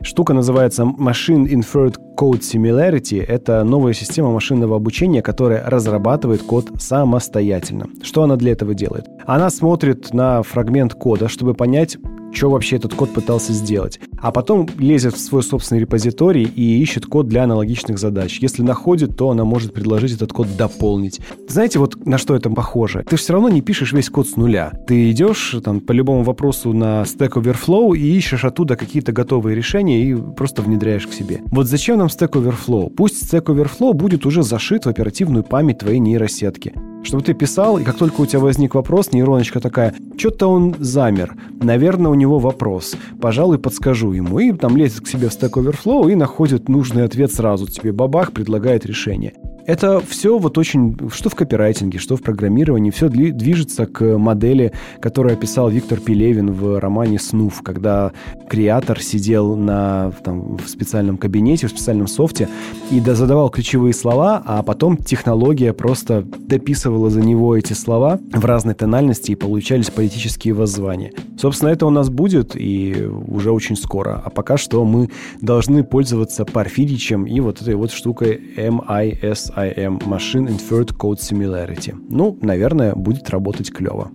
Штука 0.00 0.32
называется 0.32 0.84
Machine 0.84 1.46
Inferred 1.48 1.96
Code 2.16 2.40
Similarity. 2.40 3.22
Это 3.22 3.64
новая 3.64 3.92
система 3.92 4.30
машинного 4.30 4.76
обучения, 4.76 5.20
которая 5.20 5.68
разрабатывает 5.68 6.42
код 6.42 6.70
самостоятельно. 6.78 7.86
Что 8.02 8.22
она 8.22 8.36
для 8.36 8.52
этого 8.52 8.74
делает? 8.74 9.06
Она 9.26 9.50
смотрит 9.50 10.14
на 10.14 10.42
фрагмент 10.42 10.94
кода, 10.94 11.28
чтобы 11.28 11.52
понять, 11.52 11.98
что 12.32 12.50
вообще 12.50 12.76
этот 12.76 12.94
код 12.94 13.12
пытался 13.12 13.52
сделать. 13.52 14.00
А 14.20 14.32
потом 14.32 14.68
лезет 14.78 15.14
в 15.14 15.20
свой 15.20 15.42
собственный 15.42 15.80
репозиторий 15.80 16.44
и 16.44 16.82
ищет 16.82 17.06
код 17.06 17.28
для 17.28 17.44
аналогичных 17.44 17.98
задач. 17.98 18.38
Если 18.40 18.62
находит, 18.62 19.16
то 19.16 19.30
она 19.30 19.44
может 19.44 19.72
предложить 19.72 20.12
этот 20.12 20.32
код 20.32 20.48
дополнить. 20.56 21.20
Знаете, 21.48 21.78
вот 21.78 22.04
на 22.06 22.18
что 22.18 22.34
это 22.34 22.50
похоже? 22.50 23.04
Ты 23.08 23.16
все 23.16 23.32
равно 23.32 23.48
не 23.48 23.60
пишешь 23.60 23.92
весь 23.92 24.10
код 24.10 24.28
с 24.28 24.36
нуля. 24.36 24.72
Ты 24.86 25.10
идешь 25.10 25.56
там 25.64 25.80
по 25.80 25.92
любому 25.92 26.22
вопросу 26.22 26.72
на 26.72 27.02
Stack 27.02 27.34
Overflow 27.34 27.96
и 27.96 28.16
ищешь 28.16 28.44
оттуда 28.44 28.76
какие-то 28.76 29.12
готовые 29.12 29.54
решения 29.54 30.02
и 30.02 30.14
просто 30.14 30.62
внедряешь 30.62 31.06
к 31.06 31.12
себе. 31.12 31.40
Вот 31.46 31.66
зачем 31.66 31.98
нам 31.98 32.08
Stack 32.08 32.32
Overflow? 32.32 32.90
Пусть 32.90 33.32
Stack 33.32 33.44
Overflow 33.44 33.92
будет 33.92 34.26
уже 34.26 34.42
зашит 34.42 34.86
в 34.86 34.88
оперативную 34.88 35.44
память 35.44 35.78
твоей 35.78 35.98
нейросетки 35.98 36.74
чтобы 37.02 37.22
ты 37.22 37.32
писал, 37.32 37.78
и 37.78 37.84
как 37.84 37.96
только 37.96 38.20
у 38.20 38.26
тебя 38.26 38.40
возник 38.40 38.74
вопрос, 38.74 39.12
нейроночка 39.12 39.60
такая, 39.60 39.94
что-то 40.18 40.48
он 40.48 40.74
замер, 40.78 41.36
наверное, 41.60 42.10
у 42.10 42.14
него 42.14 42.38
вопрос, 42.38 42.96
пожалуй, 43.20 43.58
подскажу 43.58 44.07
ему. 44.12 44.38
И 44.38 44.52
там 44.52 44.76
лезет 44.76 45.02
к 45.04 45.08
себе 45.08 45.28
в 45.28 45.32
Stack 45.32 45.52
Overflow 45.52 46.10
и 46.10 46.14
находит 46.14 46.68
нужный 46.68 47.04
ответ 47.04 47.32
сразу 47.32 47.66
тебе. 47.66 47.92
Бабах 47.92 48.32
предлагает 48.32 48.86
решение. 48.86 49.34
Это 49.68 50.00
все 50.00 50.38
вот 50.38 50.56
очень, 50.56 50.96
что 51.12 51.28
в 51.28 51.34
копирайтинге, 51.34 51.98
что 51.98 52.16
в 52.16 52.22
программировании, 52.22 52.90
все 52.90 53.10
движется 53.10 53.84
к 53.84 54.16
модели, 54.16 54.72
которую 54.98 55.34
описал 55.34 55.68
Виктор 55.68 56.00
Пелевин 56.00 56.50
в 56.52 56.80
романе 56.80 57.18
«Снув», 57.18 57.60
когда 57.62 58.12
креатор 58.48 59.02
сидел 59.02 59.56
на, 59.56 60.10
там, 60.24 60.56
в 60.56 60.66
специальном 60.70 61.18
кабинете, 61.18 61.66
в 61.66 61.70
специальном 61.70 62.06
софте 62.06 62.48
и 62.90 62.98
задавал 62.98 63.50
ключевые 63.50 63.92
слова, 63.92 64.42
а 64.46 64.62
потом 64.62 64.96
технология 64.96 65.74
просто 65.74 66.22
дописывала 66.22 67.10
за 67.10 67.20
него 67.20 67.54
эти 67.54 67.74
слова 67.74 68.18
в 68.32 68.46
разной 68.46 68.72
тональности 68.72 69.32
и 69.32 69.34
получались 69.34 69.90
политические 69.90 70.54
воззвания. 70.54 71.12
Собственно, 71.38 71.68
это 71.68 71.84
у 71.84 71.90
нас 71.90 72.08
будет 72.08 72.56
и 72.56 73.06
уже 73.26 73.52
очень 73.52 73.76
скоро. 73.76 74.22
А 74.24 74.30
пока 74.30 74.56
что 74.56 74.82
мы 74.86 75.10
должны 75.42 75.84
пользоваться 75.84 76.46
Парфидичем 76.46 77.26
и 77.26 77.38
вот 77.40 77.60
этой 77.60 77.74
вот 77.74 77.92
штукой 77.92 78.40
MIS 78.56 79.57
IM 79.58 79.98
Machine 80.00 80.48
Inferred 80.48 80.96
Code 80.96 81.18
Similarity. 81.18 81.94
Ну, 82.08 82.38
наверное, 82.40 82.94
будет 82.94 83.28
работать 83.30 83.72
клево. 83.72 84.10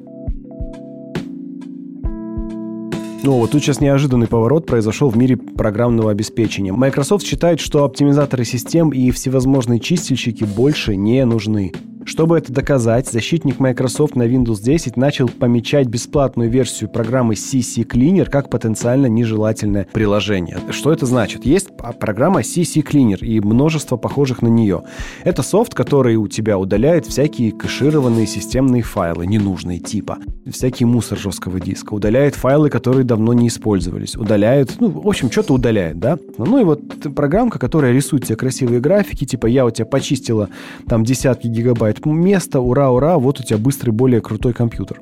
Ну, 3.26 3.40
вот 3.40 3.52
тут 3.52 3.64
сейчас 3.64 3.80
неожиданный 3.80 4.28
поворот 4.28 4.66
произошел 4.66 5.10
в 5.10 5.18
мире 5.18 5.38
программного 5.38 6.12
обеспечения. 6.12 6.74
Microsoft 6.74 7.26
считает, 7.26 7.62
что 7.62 7.86
оптимизаторы 7.86 8.44
систем 8.44 8.90
и 8.90 9.12
всевозможные 9.12 9.80
чистильщики 9.80 10.44
больше 10.44 10.98
не 10.98 11.24
нужны. 11.24 11.72
Чтобы 12.06 12.38
это 12.38 12.52
доказать, 12.52 13.08
защитник 13.10 13.60
Microsoft 13.60 14.16
на 14.16 14.24
Windows 14.24 14.62
10 14.62 14.98
начал 14.98 15.28
помечать 15.28 15.88
бесплатную 15.88 16.50
версию 16.50 16.90
программы 16.90 17.36
CC 17.36 17.86
Cleaner 17.86 18.30
как 18.30 18.50
потенциально 18.50 19.08
нежелательное 19.08 19.88
приложение. 19.92 20.60
Что 20.72 20.92
это 20.92 21.06
значит? 21.06 21.46
Есть 21.46 21.70
программа 22.00 22.42
CC 22.42 22.84
Cleaner 22.84 23.20
и 23.20 23.40
множество 23.40 23.98
похожих 23.98 24.42
на 24.42 24.48
нее. 24.48 24.84
Это 25.24 25.44
софт, 25.44 25.74
который 25.74 26.16
у 26.18 26.28
тебя 26.28 26.58
удаляет 26.58 27.06
всякие 27.06 27.52
кэшированные 27.52 28.28
системные 28.28 28.82
файлы, 28.82 29.26
ненужные 29.26 29.80
типа. 29.80 30.18
Всякий 30.50 30.86
мусор 30.86 31.18
жесткого 31.18 31.60
диска. 31.60 31.94
Удаляет 31.94 32.36
файлы, 32.36 32.70
которые 32.70 33.06
давно 33.06 33.34
не 33.34 33.48
использовались. 33.48 34.16
Удаляет, 34.16 34.76
ну, 34.80 34.90
в 34.90 35.08
общем, 35.08 35.32
что-то 35.32 35.54
удаляет, 35.54 36.00
да? 36.00 36.18
Ну 36.38 36.60
и 36.60 36.64
вот 36.64 36.82
программка, 37.16 37.60
которая 37.60 37.94
рисует 37.94 38.26
тебе 38.26 38.36
красивые 38.36 38.82
графики, 38.82 39.26
типа 39.26 39.48
я 39.48 39.66
у 39.66 39.72
тебя 39.72 39.86
почистила 39.86 40.50
там 40.88 41.04
десятки 41.04 41.48
гигабайт 41.48 41.93
бывает 42.02 42.14
место, 42.14 42.60
ура, 42.60 42.92
ура, 42.92 43.18
вот 43.18 43.40
у 43.40 43.44
тебя 43.44 43.58
быстрый, 43.58 43.92
более 43.92 44.22
крутой 44.22 44.54
компьютер. 44.54 45.02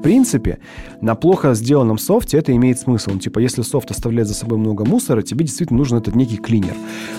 В 0.00 0.02
принципе, 0.02 0.60
на 1.02 1.14
плохо 1.14 1.52
сделанном 1.52 1.98
софте 1.98 2.38
это 2.38 2.56
имеет 2.56 2.78
смысл. 2.78 3.10
Ну, 3.12 3.18
типа, 3.18 3.38
если 3.38 3.60
софт 3.60 3.90
оставляет 3.90 4.28
за 4.28 4.34
собой 4.34 4.56
много 4.56 4.86
мусора, 4.86 5.20
тебе 5.20 5.44
действительно 5.44 5.76
нужен 5.76 5.98
этот 5.98 6.16
некий 6.16 6.38
клинер. 6.38 6.72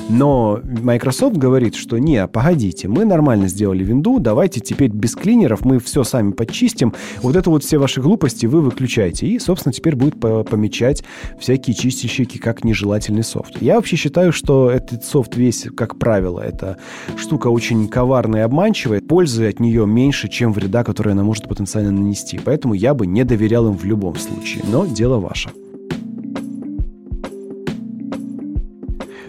Но 0.10 0.60
Microsoft 0.64 1.38
говорит, 1.38 1.76
что 1.76 2.00
не, 2.00 2.28
погодите, 2.28 2.88
мы 2.88 3.06
нормально 3.06 3.48
сделали 3.50 3.84
винду, 3.84 4.18
давайте 4.18 4.62
теперь 4.62 4.90
без 4.90 5.16
клинеров 5.16 5.64
мы 5.64 5.78
все 5.78 6.04
сами 6.04 6.32
подчистим. 6.32 6.96
Вот 7.22 7.36
это 7.36 7.52
вот 7.52 7.64
все 7.64 7.78
ваши 7.78 8.02
глупости 8.02 8.48
вы 8.48 8.62
выключаете. 8.62 9.28
И, 9.28 9.38
собственно, 9.38 9.74
теперь 9.74 9.96
будет 9.96 10.20
помечать 10.20 11.04
всякие 11.40 11.76
чистильщики 11.76 12.40
как 12.40 12.64
нежелательный 12.64 13.24
софт. 13.24 13.62
Я 13.62 13.76
вообще 13.76 13.96
считаю, 13.96 14.34
что 14.34 14.72
этот 14.72 15.04
софт 15.04 15.36
весь, 15.36 15.68
как 15.78 16.00
правило, 16.00 16.40
это 16.40 16.78
штука 17.16 17.50
очень 17.50 17.88
коварная 17.88 18.42
и 18.42 18.44
обманчивая. 18.44 19.02
Пользы 19.02 19.48
от 19.48 19.60
нее 19.60 19.86
меньше, 19.86 20.30
чем 20.30 20.52
вреда, 20.52 20.84
который 20.84 21.14
она 21.14 21.24
может 21.24 21.48
потенциально 21.48 21.92
нанести. 21.92 22.40
Поэтому 22.44 22.71
поэтому 22.72 22.74
я 22.74 22.94
бы 22.94 23.08
не 23.08 23.24
доверял 23.24 23.68
им 23.68 23.78
в 23.78 23.86
любом 23.86 24.16
случае. 24.16 24.64
Но 24.72 24.86
дело 24.86 25.20
ваше. 25.20 25.50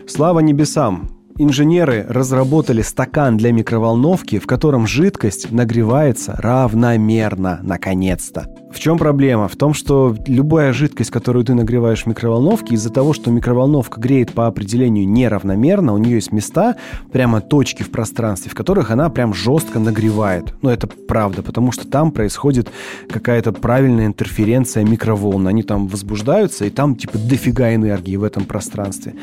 Слава 0.06 0.40
небесам! 0.40 1.08
Инженеры 1.39 2.05
разработали 2.09 2.83
стакан 2.83 3.39
для 3.39 3.53
микроволновки, 3.53 4.39
в 4.39 4.47
котором 4.47 4.87
жидкость 4.87 5.51
нагревается 5.51 6.35
равномерно, 6.39 7.61
наконец-то. 7.62 8.49
В 8.73 8.79
чем 8.79 8.97
проблема? 8.97 9.49
В 9.49 9.57
том, 9.57 9.75
что 9.75 10.17
любая 10.27 10.73
жидкость, 10.73 11.11
которую 11.11 11.45
ты 11.45 11.53
нагреваешь 11.53 12.05
в 12.05 12.07
микроволновке, 12.07 12.75
из-за 12.75 12.91
того, 12.91 13.12
что 13.12 13.31
микроволновка 13.31 14.01
греет 14.01 14.33
по 14.33 14.47
определению 14.47 15.07
неравномерно, 15.09 15.93
у 15.93 15.99
нее 15.99 16.15
есть 16.15 16.33
места, 16.33 16.77
прямо 17.12 17.43
точки 17.43 17.83
в 17.83 17.91
пространстве, 17.91 18.51
в 18.51 18.55
которых 18.55 18.91
она 18.91 19.11
прям 19.11 19.35
жестко 19.35 19.79
нагревает. 19.79 20.55
Ну, 20.62 20.71
это 20.71 20.87
правда, 20.87 21.43
потому 21.43 21.71
что 21.71 21.87
там 21.87 22.12
происходит 22.12 22.71
какая-то 23.11 23.53
правильная 23.53 24.07
интерференция 24.07 24.85
микроволн. 24.85 25.47
Они 25.49 25.62
там 25.62 25.87
возбуждаются, 25.87 26.65
и 26.65 26.71
там 26.71 26.97
типа 26.97 27.19
дофига 27.19 27.75
энергии 27.75 28.17
в 28.17 28.25
этом 28.25 28.47
пространстве. 28.47 29.15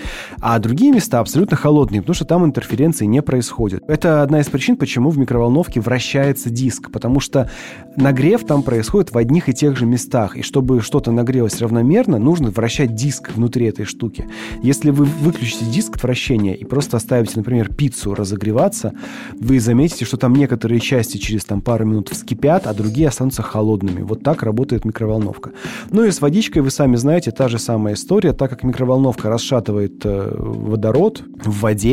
А 0.41 0.59
другие 0.59 0.91
места 0.91 1.19
абсолютно 1.19 1.57
холодные, 1.57 2.03
потому 2.09 2.15
что 2.15 2.25
там 2.25 2.43
интерференции 2.43 3.05
не 3.05 3.21
происходит. 3.21 3.83
Это 3.87 4.23
одна 4.23 4.39
из 4.39 4.47
причин, 4.47 4.77
почему 4.77 5.11
в 5.11 5.19
микроволновке 5.19 5.79
вращается 5.79 6.49
диск, 6.49 6.89
потому 6.89 7.19
что 7.19 7.51
нагрев 7.97 8.45
там 8.45 8.63
происходит 8.63 9.11
в 9.11 9.17
одних 9.19 9.47
и 9.47 9.53
тех 9.53 9.77
же 9.77 9.85
местах. 9.85 10.35
И 10.35 10.41
чтобы 10.41 10.81
что-то 10.81 11.11
нагрелось 11.11 11.61
равномерно, 11.61 12.17
нужно 12.17 12.49
вращать 12.49 12.95
диск 12.95 13.29
внутри 13.35 13.67
этой 13.67 13.85
штуки. 13.85 14.27
Если 14.63 14.89
вы 14.89 15.05
выключите 15.05 15.65
диск 15.65 16.01
вращения 16.01 16.55
и 16.55 16.65
просто 16.65 16.97
оставите, 16.97 17.33
например, 17.35 17.71
пиццу 17.71 18.15
разогреваться, 18.15 18.93
вы 19.39 19.59
заметите, 19.59 20.03
что 20.05 20.17
там 20.17 20.33
некоторые 20.33 20.79
части 20.79 21.17
через 21.17 21.45
там, 21.45 21.61
пару 21.61 21.85
минут 21.85 22.09
вскипят, 22.09 22.65
а 22.65 22.73
другие 22.73 23.09
останутся 23.09 23.43
холодными. 23.43 24.01
Вот 24.01 24.23
так 24.23 24.41
работает 24.41 24.83
микроволновка. 24.83 25.51
Ну 25.91 26.05
и 26.05 26.09
с 26.09 26.21
водичкой, 26.21 26.63
вы 26.63 26.71
сами 26.71 26.95
знаете, 26.95 27.29
та 27.29 27.49
же 27.49 27.59
самая 27.59 27.93
история. 27.93 28.33
Так 28.33 28.49
как 28.49 28.63
микроволновка 28.63 29.29
расшатывает 29.29 30.03
э, 30.05 30.35
водород 30.35 31.21
в 31.45 31.59
воде, 31.61 31.88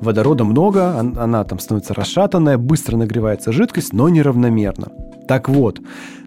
водорода 0.00 0.44
много, 0.44 0.98
она, 0.98 1.22
она 1.22 1.44
там 1.44 1.58
становится 1.58 1.94
расшатанная, 1.94 2.58
быстро 2.58 2.96
нагревается 2.96 3.52
жидкость, 3.52 3.92
но 3.92 4.08
неравномерно. 4.08 4.88
Так 5.28 5.48
вот, 5.48 5.80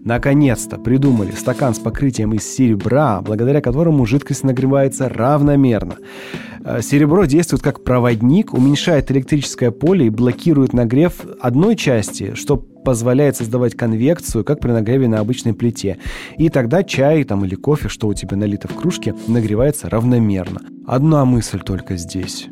наконец-то 0.04 0.78
придумали 0.78 1.30
стакан 1.32 1.74
с 1.74 1.78
покрытием 1.78 2.32
из 2.32 2.42
серебра, 2.48 3.20
благодаря 3.20 3.60
которому 3.60 4.06
жидкость 4.06 4.44
нагревается 4.44 5.08
равномерно. 5.08 5.96
Э, 6.64 6.80
серебро 6.82 7.24
действует 7.26 7.62
как 7.62 7.84
проводник, 7.84 8.52
уменьшает 8.52 9.10
электрическое 9.10 9.70
поле 9.70 10.06
и 10.06 10.10
блокирует 10.10 10.72
нагрев 10.72 11.24
одной 11.40 11.76
части, 11.76 12.34
что 12.34 12.56
позволяет 12.56 13.36
создавать 13.36 13.74
конвекцию, 13.76 14.44
как 14.44 14.60
при 14.60 14.70
нагреве 14.72 15.08
на 15.08 15.20
обычной 15.20 15.54
плите. 15.54 15.98
И 16.38 16.48
тогда 16.48 16.82
чай 16.82 17.24
там, 17.24 17.44
или 17.44 17.54
кофе, 17.54 17.88
что 17.88 18.08
у 18.08 18.14
тебя 18.14 18.36
налито 18.36 18.68
в 18.68 18.74
кружке, 18.74 19.14
нагревается 19.28 19.88
равномерно. 19.88 20.60
Одна 20.86 21.24
мысль 21.24 21.60
только 21.60 21.96
здесь. 21.96 22.48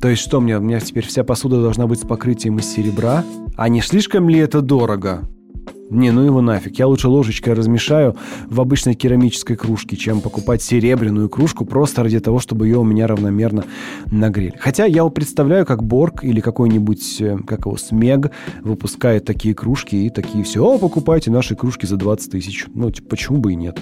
То 0.00 0.08
есть 0.08 0.22
что 0.22 0.40
мне, 0.40 0.58
у 0.58 0.60
меня 0.60 0.80
теперь 0.80 1.06
вся 1.06 1.24
посуда 1.24 1.60
должна 1.60 1.86
быть 1.86 2.00
с 2.00 2.06
покрытием 2.06 2.58
из 2.58 2.66
серебра? 2.66 3.24
А 3.56 3.68
не 3.68 3.80
слишком 3.80 4.28
ли 4.28 4.38
это 4.38 4.60
дорого? 4.60 5.28
Не, 5.90 6.10
ну 6.10 6.22
его 6.22 6.42
нафиг. 6.42 6.78
Я 6.78 6.86
лучше 6.86 7.08
ложечкой 7.08 7.54
размешаю 7.54 8.14
в 8.46 8.60
обычной 8.60 8.94
керамической 8.94 9.56
кружке, 9.56 9.96
чем 9.96 10.20
покупать 10.20 10.62
серебряную 10.62 11.30
кружку 11.30 11.64
просто 11.64 12.02
ради 12.02 12.20
того, 12.20 12.40
чтобы 12.40 12.66
ее 12.66 12.78
у 12.78 12.84
меня 12.84 13.06
равномерно 13.06 13.64
нагрели. 14.10 14.54
Хотя 14.60 14.84
я 14.84 15.04
представляю, 15.08 15.64
как 15.64 15.82
Борг 15.82 16.24
или 16.24 16.40
какой-нибудь, 16.40 17.20
э, 17.20 17.38
как 17.46 17.60
его, 17.60 17.76
Смег 17.78 18.30
выпускает 18.62 19.24
такие 19.24 19.54
кружки 19.54 19.96
и 19.96 20.10
такие 20.10 20.44
все, 20.44 20.62
о, 20.62 20.78
покупайте 20.78 21.30
наши 21.30 21.56
кружки 21.56 21.86
за 21.86 21.96
20 21.96 22.30
тысяч. 22.30 22.66
Ну, 22.74 22.90
типа, 22.90 23.08
почему 23.08 23.38
бы 23.38 23.52
и 23.52 23.56
нет? 23.56 23.78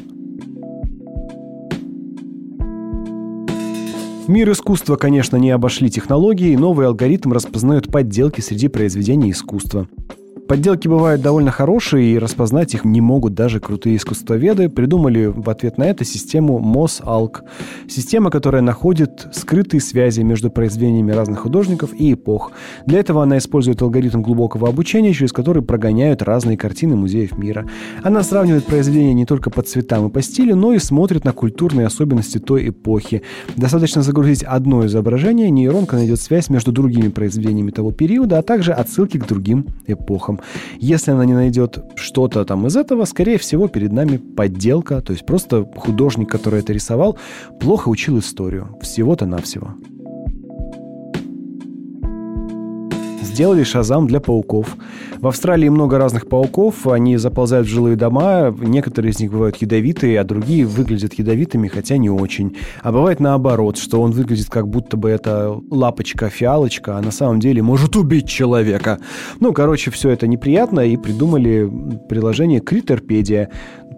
Мир 4.28 4.50
искусства, 4.50 4.96
конечно, 4.96 5.36
не 5.36 5.50
обошли 5.50 5.88
технологии, 5.88 6.56
новый 6.56 6.88
алгоритм 6.88 7.32
распознает 7.32 7.92
подделки 7.92 8.40
среди 8.40 8.66
произведений 8.66 9.30
искусства. 9.30 9.88
Подделки 10.48 10.86
бывают 10.86 11.22
довольно 11.22 11.50
хорошие, 11.50 12.14
и 12.14 12.18
распознать 12.18 12.72
их 12.74 12.84
не 12.84 13.00
могут 13.00 13.34
даже 13.34 13.58
крутые 13.58 13.96
искусствоведы. 13.96 14.68
Придумали 14.68 15.26
в 15.26 15.50
ответ 15.50 15.76
на 15.76 15.84
это 15.84 16.04
систему 16.04 16.60
MOS-ALK. 16.60 17.40
Система, 17.88 18.30
которая 18.30 18.62
находит 18.62 19.26
скрытые 19.32 19.80
связи 19.80 20.20
между 20.20 20.50
произведениями 20.50 21.10
разных 21.10 21.40
художников 21.40 21.92
и 21.92 22.12
эпох. 22.12 22.52
Для 22.86 23.00
этого 23.00 23.24
она 23.24 23.38
использует 23.38 23.82
алгоритм 23.82 24.22
глубокого 24.22 24.68
обучения, 24.68 25.12
через 25.12 25.32
который 25.32 25.62
прогоняют 25.62 26.22
разные 26.22 26.56
картины 26.56 26.94
музеев 26.94 27.36
мира. 27.36 27.66
Она 28.04 28.22
сравнивает 28.22 28.66
произведения 28.66 29.14
не 29.14 29.26
только 29.26 29.50
по 29.50 29.62
цветам 29.62 30.06
и 30.06 30.10
по 30.10 30.22
стилю, 30.22 30.54
но 30.54 30.72
и 30.72 30.78
смотрит 30.78 31.24
на 31.24 31.32
культурные 31.32 31.86
особенности 31.86 32.38
той 32.38 32.68
эпохи. 32.68 33.22
Достаточно 33.56 34.02
загрузить 34.02 34.44
одно 34.44 34.86
изображение, 34.86 35.50
нейронка 35.50 35.96
найдет 35.96 36.20
связь 36.20 36.50
между 36.50 36.70
другими 36.70 37.08
произведениями 37.08 37.70
того 37.70 37.90
периода, 37.90 38.38
а 38.38 38.42
также 38.42 38.72
отсылки 38.72 39.18
к 39.18 39.26
другим 39.26 39.66
эпохам. 39.88 40.35
Если 40.78 41.10
она 41.10 41.24
не 41.24 41.34
найдет 41.34 41.78
что-то 41.96 42.44
там 42.44 42.66
из 42.66 42.76
этого, 42.76 43.04
скорее 43.04 43.38
всего, 43.38 43.68
перед 43.68 43.92
нами 43.92 44.16
подделка, 44.16 45.00
то 45.00 45.12
есть 45.12 45.26
просто 45.26 45.64
художник, 45.76 46.30
который 46.30 46.60
это 46.60 46.72
рисовал, 46.72 47.18
плохо 47.60 47.88
учил 47.88 48.18
историю. 48.18 48.76
Всего-то 48.80 49.26
навсего. 49.26 49.74
Сделали 53.26 53.64
шазам 53.64 54.06
для 54.06 54.20
пауков. 54.20 54.76
В 55.18 55.26
Австралии 55.26 55.68
много 55.68 55.98
разных 55.98 56.28
пауков, 56.28 56.86
они 56.86 57.16
заползают 57.16 57.66
в 57.66 57.70
жилые 57.70 57.96
дома, 57.96 58.54
некоторые 58.58 59.12
из 59.12 59.20
них 59.20 59.32
бывают 59.32 59.56
ядовитые, 59.56 60.20
а 60.20 60.24
другие 60.24 60.64
выглядят 60.64 61.14
ядовитыми, 61.14 61.68
хотя 61.68 61.96
не 61.96 62.08
очень. 62.08 62.56
А 62.82 62.92
бывает 62.92 63.20
наоборот, 63.20 63.76
что 63.76 64.00
он 64.00 64.12
выглядит 64.12 64.48
как 64.48 64.68
будто 64.68 64.96
бы 64.96 65.10
это 65.10 65.58
лапочка-фиалочка, 65.70 66.96
а 66.96 67.02
на 67.02 67.10
самом 67.10 67.40
деле 67.40 67.62
может 67.62 67.96
убить 67.96 68.28
человека. 68.28 68.98
Ну, 69.40 69.52
короче, 69.52 69.90
все 69.90 70.10
это 70.10 70.26
неприятно, 70.26 70.80
и 70.80 70.96
придумали 70.96 71.70
приложение 72.08 72.60
Критерпедия. 72.60 73.50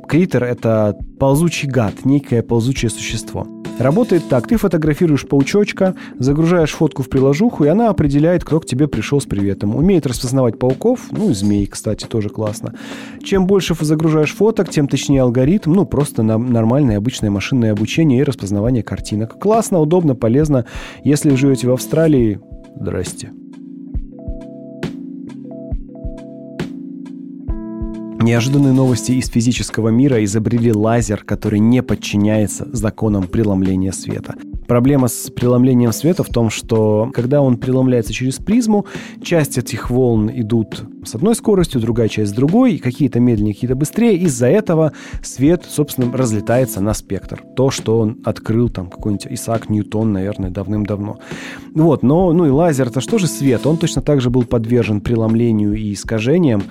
Критер— 0.08 0.44
это 0.44 0.96
ползучий 1.20 1.68
гад, 1.68 2.04
некое 2.04 2.42
ползучее 2.42 2.90
существо. 2.90 3.46
Работает 3.78 4.28
так. 4.28 4.48
Ты 4.48 4.56
фотографируешь 4.56 5.26
паучочка, 5.26 5.94
загружаешь 6.18 6.72
фотку 6.72 7.02
в 7.02 7.08
приложуху, 7.08 7.64
и 7.64 7.68
она 7.68 7.90
определяет, 7.90 8.44
кто 8.44 8.58
к 8.58 8.66
тебе 8.66 8.88
пришел 8.88 9.20
с 9.20 9.24
приветом. 9.24 9.76
Умеет 9.76 10.06
распознавать 10.06 10.58
пауков, 10.58 11.12
ну 11.12 11.30
и 11.30 11.34
змей, 11.34 11.66
кстати, 11.66 12.04
тоже 12.04 12.28
классно. 12.28 12.74
Чем 13.22 13.46
больше 13.46 13.76
загружаешь 13.78 14.34
фоток, 14.34 14.68
тем 14.68 14.88
точнее 14.88 15.22
алгоритм, 15.22 15.72
ну 15.72 15.86
просто 15.86 16.22
нормальное 16.22 16.98
обычное 16.98 17.30
машинное 17.30 17.72
обучение 17.72 18.20
и 18.20 18.24
распознавание 18.24 18.82
картинок. 18.82 19.38
Классно, 19.38 19.78
удобно, 19.78 20.16
полезно. 20.16 20.64
Если 21.04 21.34
живете 21.36 21.68
в 21.68 21.72
Австралии, 21.72 22.40
здрасте. 22.74 23.30
Неожиданные 28.28 28.74
новости 28.74 29.12
из 29.12 29.28
физического 29.28 29.88
мира 29.88 30.22
изобрели 30.22 30.70
лазер, 30.70 31.24
который 31.24 31.60
не 31.60 31.82
подчиняется 31.82 32.68
законам 32.70 33.26
преломления 33.26 33.90
света. 33.90 34.34
Проблема 34.68 35.08
с 35.08 35.30
преломлением 35.30 35.92
света 35.92 36.22
в 36.22 36.28
том, 36.28 36.50
что 36.50 37.10
когда 37.14 37.40
он 37.40 37.56
преломляется 37.56 38.12
через 38.12 38.36
призму, 38.36 38.84
часть 39.22 39.56
этих 39.56 39.88
волн 39.88 40.30
идут 40.30 40.84
с 41.06 41.14
одной 41.14 41.34
скоростью, 41.34 41.80
другая 41.80 42.08
часть 42.08 42.32
с 42.32 42.34
другой, 42.34 42.76
какие-то 42.76 43.18
медленнее, 43.18 43.54
какие-то 43.54 43.76
быстрее. 43.76 44.18
Из-за 44.18 44.46
этого 44.46 44.92
свет, 45.22 45.64
собственно, 45.66 46.14
разлетается 46.14 46.82
на 46.82 46.92
спектр. 46.92 47.42
То, 47.56 47.70
что 47.70 47.98
он 47.98 48.18
открыл 48.26 48.68
там 48.68 48.90
какой-нибудь 48.90 49.26
Исаак 49.30 49.70
Ньютон, 49.70 50.12
наверное, 50.12 50.50
давным-давно. 50.50 51.18
Вот, 51.74 52.02
но, 52.02 52.34
ну 52.34 52.44
и 52.44 52.50
лазер, 52.50 52.88
это 52.88 53.00
что 53.00 53.16
же 53.16 53.26
свет? 53.26 53.66
Он 53.66 53.78
точно 53.78 54.02
так 54.02 54.20
же 54.20 54.28
был 54.28 54.44
подвержен 54.44 55.00
преломлению 55.00 55.74
и 55.74 55.94
искажениям. 55.94 56.62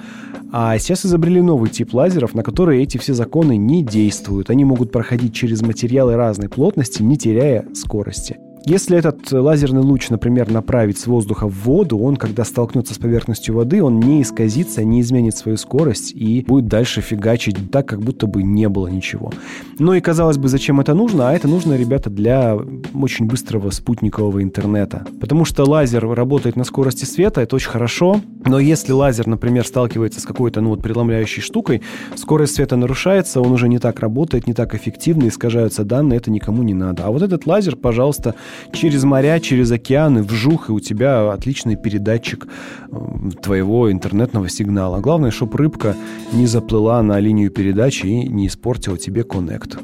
А 0.51 0.77
сейчас 0.79 1.05
изобрели 1.05 1.41
новый 1.41 1.69
тип 1.69 1.93
лазеров, 1.93 2.33
на 2.33 2.41
которые 2.41 2.83
эти 2.83 2.97
все 2.97 3.13
законы 3.13 3.57
не 3.57 3.83
действуют. 3.83 4.49
Они 4.49 4.63
могут 4.63 4.91
проходить 4.91 5.33
через 5.33 5.61
материалы 5.61 6.15
разной 6.15 6.47
плотности, 6.47 7.03
не 7.03 7.17
теряя 7.17 7.65
скорости. 7.87 8.46
Если 8.69 8.97
этот 8.97 9.31
лазерный 9.31 9.79
луч, 9.79 10.09
например, 10.09 10.51
направить 10.51 10.97
с 10.97 11.07
воздуха 11.07 11.47
в 11.47 11.53
воду, 11.63 11.97
он, 11.99 12.17
когда 12.17 12.43
столкнется 12.43 12.93
с 12.93 12.97
поверхностью 12.97 13.55
воды, 13.55 13.81
он 13.81 14.01
не 14.01 14.21
исказится, 14.21 14.83
не 14.83 14.99
изменит 14.99 15.37
свою 15.37 15.55
скорость 15.55 16.11
и 16.11 16.43
будет 16.45 16.67
дальше 16.67 16.99
фигачить 16.99 17.71
так, 17.71 17.87
как 17.87 18.01
будто 18.01 18.27
бы 18.27 18.43
не 18.43 18.67
было 18.67 18.87
ничего. 18.87 19.31
Ну 19.79 19.93
и, 19.93 20.01
казалось 20.01 20.37
бы, 20.37 20.49
зачем 20.49 20.81
это 20.81 20.93
нужно? 20.93 21.29
А 21.29 21.33
это 21.33 21.47
нужно, 21.47 21.75
ребята, 21.75 22.09
для 22.09 22.57
очень 22.93 23.27
быстрого 23.27 23.69
спутникового 23.69 24.43
интернета. 24.43 25.07
Потому 25.21 25.45
что 25.45 25.63
лазер 25.63 26.05
работает 26.05 26.57
на 26.57 26.65
скорости 26.65 27.05
света, 27.05 27.39
это 27.39 27.55
очень 27.55 27.69
хорошо, 27.69 28.19
но 28.43 28.59
если 28.59 28.91
лазер, 28.91 29.27
например, 29.27 29.65
сталкивается 29.65 30.19
с 30.19 30.25
какой-то, 30.25 30.59
ну 30.59 30.71
вот, 30.71 30.81
преломляющей 30.81 31.41
штукой, 31.41 31.83
скорость 32.15 32.55
света 32.55 32.75
нарушается, 32.75 33.39
он 33.39 33.53
уже 33.53 33.69
не 33.69 33.79
так 33.79 34.01
работает, 34.01 34.45
не 34.45 34.53
так 34.53 34.75
эффективно, 34.75 35.29
искажаются 35.29 35.85
данные, 35.85 36.17
это 36.17 36.31
никому 36.31 36.63
не 36.63 36.73
надо. 36.73 37.05
А 37.05 37.11
вот 37.11 37.21
этот 37.21 37.45
лазер, 37.45 37.77
пожалуйста, 37.77 38.35
через 38.71 39.03
моря, 39.03 39.39
через 39.39 39.71
океаны, 39.71 40.23
вжух, 40.23 40.69
и 40.69 40.71
у 40.71 40.79
тебя 40.79 41.31
отличный 41.31 41.75
передатчик 41.75 42.47
э, 42.91 42.97
твоего 43.41 43.91
интернетного 43.91 44.49
сигнала. 44.49 44.99
Главное, 44.99 45.31
чтобы 45.31 45.57
рыбка 45.57 45.95
не 46.33 46.47
заплыла 46.47 47.01
на 47.01 47.19
линию 47.19 47.51
передачи 47.51 48.05
и 48.05 48.27
не 48.27 48.47
испортила 48.47 48.97
тебе 48.97 49.23
коннект. 49.23 49.77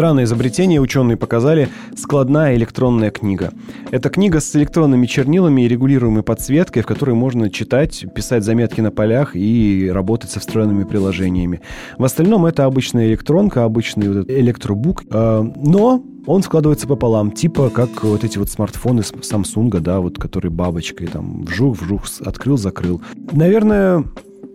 Странное 0.00 0.24
изобретение 0.24 0.80
ученые 0.80 1.18
показали 1.18 1.68
складная 1.94 2.56
электронная 2.56 3.10
книга. 3.10 3.52
Это 3.90 4.08
книга 4.08 4.40
с 4.40 4.56
электронными 4.56 5.04
чернилами 5.04 5.60
и 5.60 5.68
регулируемой 5.68 6.22
подсветкой, 6.22 6.80
в 6.80 6.86
которой 6.86 7.14
можно 7.14 7.50
читать, 7.50 8.06
писать 8.14 8.42
заметки 8.42 8.80
на 8.80 8.90
полях 8.90 9.36
и 9.36 9.90
работать 9.92 10.30
со 10.30 10.40
встроенными 10.40 10.84
приложениями. 10.84 11.60
В 11.98 12.04
остальном 12.04 12.46
это 12.46 12.64
обычная 12.64 13.08
электронка, 13.08 13.64
обычный 13.64 14.08
вот 14.08 14.30
электробук, 14.30 15.04
э, 15.10 15.50
но 15.56 16.02
он 16.26 16.42
складывается 16.42 16.86
пополам, 16.86 17.30
типа 17.30 17.68
как 17.68 18.02
вот 18.02 18.24
эти 18.24 18.38
вот 18.38 18.48
смартфоны 18.48 19.00
Samsung, 19.00 19.80
да, 19.80 20.00
вот 20.00 20.18
которые 20.18 20.50
бабочкой 20.50 21.08
там 21.08 21.44
вжух-вжух 21.44 22.06
открыл, 22.24 22.56
закрыл. 22.56 23.02
Наверное, 23.32 24.06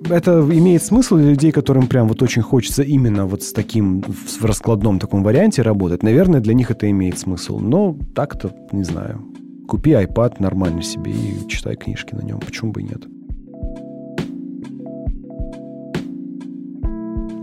это 0.10 0.39
имеет 0.52 0.84
смысл 0.84 1.17
для 1.17 1.30
людей, 1.30 1.52
которым 1.52 1.88
прям 1.88 2.08
вот 2.08 2.21
очень 2.21 2.41
хочется 2.41 2.84
именно 2.84 3.26
вот 3.26 3.43
с 3.43 3.54
таким, 3.54 4.02
в 4.02 4.45
раскладном 4.45 5.00
таком 5.00 5.24
варианте 5.24 5.62
работать. 5.62 6.04
Наверное, 6.04 6.39
для 6.39 6.54
них 6.54 6.71
это 6.71 6.89
имеет 6.89 7.17
смысл. 7.19 7.60
Но 7.60 7.98
так-то, 8.13 8.52
не 8.71 8.84
знаю. 8.84 9.21
Купи 9.67 9.91
iPad 9.91 10.36
нормально 10.39 10.84
себе 10.84 11.12
и 11.12 11.48
читай 11.48 11.76
книжки 11.76 12.13
на 12.13 12.21
нем. 12.21 12.39
Почему 12.39 12.71
бы 12.71 12.82
и 12.82 12.84
нет? 12.84 13.04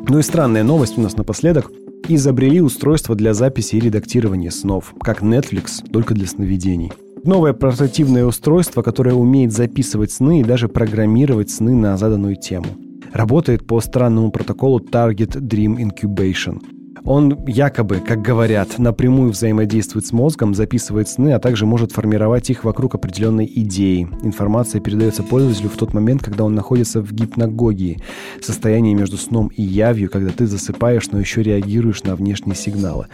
Ну 0.09 0.19
и 0.19 0.23
странная 0.23 0.63
новость 0.63 0.99
у 0.99 1.01
нас 1.01 1.17
напоследок. 1.17 1.71
Изобрели 2.09 2.61
устройство 2.61 3.15
для 3.15 3.33
записи 3.33 3.77
и 3.77 3.81
редактирования 3.81 4.51
снов, 4.51 4.95
как 5.01 5.23
Netflix, 5.23 5.89
только 5.91 6.15
для 6.15 6.27
сновидений. 6.27 6.93
Новое 7.25 7.53
портативное 7.53 8.25
устройство, 8.25 8.83
которое 8.83 9.15
умеет 9.15 9.53
записывать 9.53 10.11
сны 10.11 10.41
и 10.41 10.45
даже 10.45 10.69
программировать 10.69 11.51
сны 11.51 11.75
на 11.75 11.97
заданную 11.97 12.37
тему. 12.37 12.67
Работает 13.13 13.67
по 13.67 13.81
странному 13.81 14.31
протоколу 14.31 14.81
Target 14.81 15.41
Dream 15.41 15.77
Incubation– 15.77 16.61
он 17.05 17.45
якобы, 17.47 18.01
как 18.01 18.23
говорят, 18.23 18.79
напрямую 18.79 19.33
взаимодействует 19.33 20.07
с 20.07 20.13
мозгом, 20.13 20.55
записывает 20.55 21.09
сны, 21.09 21.33
а 21.33 21.39
также 21.39 21.67
может 21.67 21.93
формировать 21.93 22.49
их 22.51 22.65
вокруг 22.65 22.95
определенной 22.95 23.51
идеи. 23.55 24.09
Информация 24.23 24.81
передается 24.81 25.23
пользователю 25.23 25.69
в 25.69 25.77
тот 25.77 25.95
момент, 25.95 26.23
когда 26.23 26.45
он 26.45 26.55
находится 26.55 27.01
в 27.01 27.13
гипногогии, 27.13 28.01
состоянии 28.41 28.95
между 28.95 29.17
сном 29.17 29.49
и 29.49 29.63
явью, 29.63 30.11
когда 30.11 30.31
ты 30.31 30.47
засыпаешь, 30.47 31.11
но 31.11 31.19
еще 31.19 31.43
реагируешь 31.43 32.03
на 32.05 32.15
внешние 32.15 32.55
сигналы. 32.55 33.07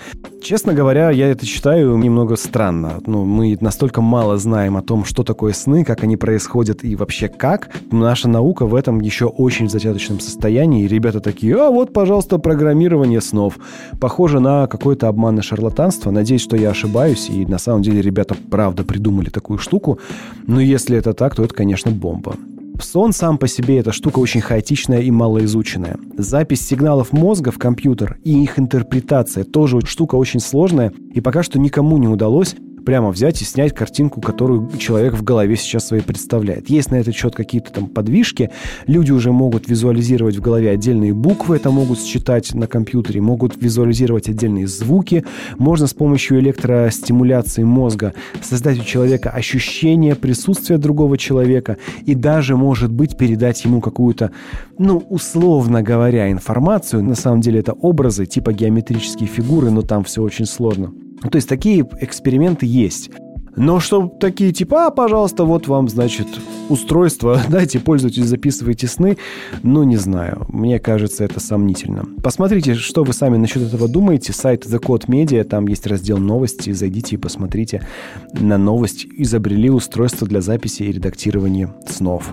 Честно 0.43 0.73
говоря, 0.73 1.11
я 1.11 1.29
это 1.29 1.45
считаю 1.47 1.97
немного 1.97 2.37
странно. 2.37 3.01
Ну, 3.07 3.25
мы 3.25 3.57
настолько 3.61 4.01
мало 4.01 4.39
знаем 4.39 4.77
о 4.77 4.83
том, 4.83 5.05
что 5.05 5.25
такое 5.25 5.53
сны, 5.53 5.85
как 5.85 6.05
они 6.05 6.17
происходят 6.17 6.85
и 6.85 6.95
вообще 6.95 7.29
как. 7.29 7.71
Наша 7.91 8.29
наука 8.29 8.67
в 8.67 8.75
этом 8.75 9.01
еще 9.01 9.27
очень 9.27 9.67
в 9.67 9.71
зачаточном 9.71 10.21
состоянии. 10.21 10.85
И 10.85 10.89
ребята 10.89 11.21
такие, 11.21 11.57
а 11.57 11.71
вот, 11.71 11.93
пожалуйста, 11.93 12.39
программирование 12.39 13.21
снов. 13.21 13.59
Похоже 14.01 14.41
на 14.41 14.67
какое-то 14.67 15.09
обманное 15.09 15.43
шарлатанство. 15.43 16.11
Надеюсь, 16.11 16.43
что 16.43 16.57
я 16.57 16.71
ошибаюсь, 16.71 17.29
и 17.31 17.47
на 17.47 17.59
самом 17.59 17.83
деле 17.83 18.01
ребята 18.01 18.37
правда 18.51 18.85
придумали 18.85 19.31
такую 19.31 19.59
штуку. 19.59 19.99
Но 20.47 20.61
если 20.61 20.97
это 20.97 21.13
так, 21.15 21.35
то 21.35 21.45
это, 21.45 21.55
конечно, 21.55 21.91
бомба. 21.91 22.37
Сон 22.81 23.13
сам 23.13 23.39
по 23.39 23.49
себе 23.49 23.79
эта 23.79 23.93
штука 23.93 24.21
очень 24.21 24.41
хаотичная 24.41 25.01
и 25.01 25.11
малоизученная. 25.11 25.99
Запись 26.17 26.67
сигналов 26.67 27.13
мозга 27.13 27.51
в 27.51 27.59
компьютер 27.59 28.19
и 28.25 28.43
их 28.43 28.59
интерпретация 28.59 29.45
тоже 29.45 29.81
штука 29.85 30.15
очень 30.15 30.41
сложная, 30.41 30.93
и 31.13 31.21
пока 31.21 31.43
что 31.43 31.59
никому 31.59 31.99
не 31.99 32.07
удалось 32.07 32.55
прямо 32.89 33.11
взять 33.11 33.43
и 33.43 33.45
снять 33.45 33.75
картинку, 33.75 34.23
которую 34.23 34.71
человек 34.79 35.13
в 35.13 35.23
голове 35.23 35.57
сейчас 35.57 35.89
своей 35.89 36.03
представляет. 36.03 36.71
Есть 36.71 36.91
на 36.91 36.95
этот 36.95 37.15
счет 37.15 37.35
какие-то 37.35 37.71
там 37.71 37.87
подвижки, 37.87 38.49
люди 38.87 39.13
уже 39.13 39.31
могут 39.31 39.69
визуализировать 39.69 40.37
в 40.37 40.41
голове 40.41 40.71
отдельные 40.71 41.13
буквы, 41.13 41.57
это 41.57 41.71
могут 41.71 42.01
считать 42.01 42.55
на 42.55 42.67
компьютере, 42.67 43.21
могут 43.21 43.61
визуализировать 43.63 44.31
отдельные 44.31 44.67
звуки, 44.67 45.27
можно 45.59 45.87
с 45.87 45.93
помощью 45.93 46.41
электростимуляции 46.41 47.63
мозга 47.63 48.15
создать 48.41 48.81
у 48.81 48.85
человека 48.85 49.29
ощущение 49.29 50.15
присутствия 50.15 50.79
другого 50.79 51.19
человека 51.19 51.77
и 52.07 52.15
даже, 52.15 52.57
может 52.57 52.91
быть, 52.91 53.19
передать 53.19 53.63
ему 53.67 53.83
какую-то, 53.83 54.31
ну, 54.79 54.97
условно 54.97 55.83
говоря, 55.83 56.33
информацию. 56.33 57.05
На 57.05 57.17
самом 57.17 57.43
деле 57.43 57.61
это 57.61 57.75
образы, 57.75 58.25
типа 58.25 58.55
геометрические 58.55 59.29
фигуры, 59.29 59.71
но 59.71 59.83
там 59.83 60.05
все 60.05 60.23
очень 60.23 60.47
сложно. 60.47 60.95
То 61.23 61.37
есть 61.37 61.49
такие 61.49 61.87
эксперименты 62.01 62.67
есть. 62.67 63.11
Но 63.59 63.81
что 63.81 64.07
такие 64.07 64.53
типа, 64.53 64.87
а, 64.87 64.91
пожалуйста, 64.91 65.43
вот 65.43 65.67
вам, 65.67 65.89
значит, 65.89 66.29
устройство, 66.69 67.41
дайте, 67.49 67.81
пользуйтесь, 67.81 68.27
записывайте 68.27 68.87
сны, 68.87 69.19
ну, 69.65 69.83
не 69.83 69.97
знаю, 69.97 70.47
мне 70.49 70.79
кажется, 70.79 71.25
это 71.25 71.41
сомнительно. 71.41 72.05
Посмотрите, 72.23 72.75
что 72.75 73.03
вы 73.03 73.13
сами 73.13 73.37
насчет 73.37 73.63
этого 73.63 73.89
думаете. 73.89 74.33
Сайт 74.33 74.65
The 74.65 74.81
Code 74.81 75.07
Media, 75.09 75.43
там 75.43 75.67
есть 75.67 75.89
раздел 75.89 76.19
новости, 76.19 76.71
зайдите 76.71 77.17
и 77.17 77.19
посмотрите 77.19 77.85
на 78.33 78.59
новость. 78.59 79.07
Изобрели 79.17 79.71
устройство 79.71 80.29
для 80.29 80.41
записи 80.41 80.85
и 80.85 80.93
редактирования 80.93 81.75
снов. 81.89 82.33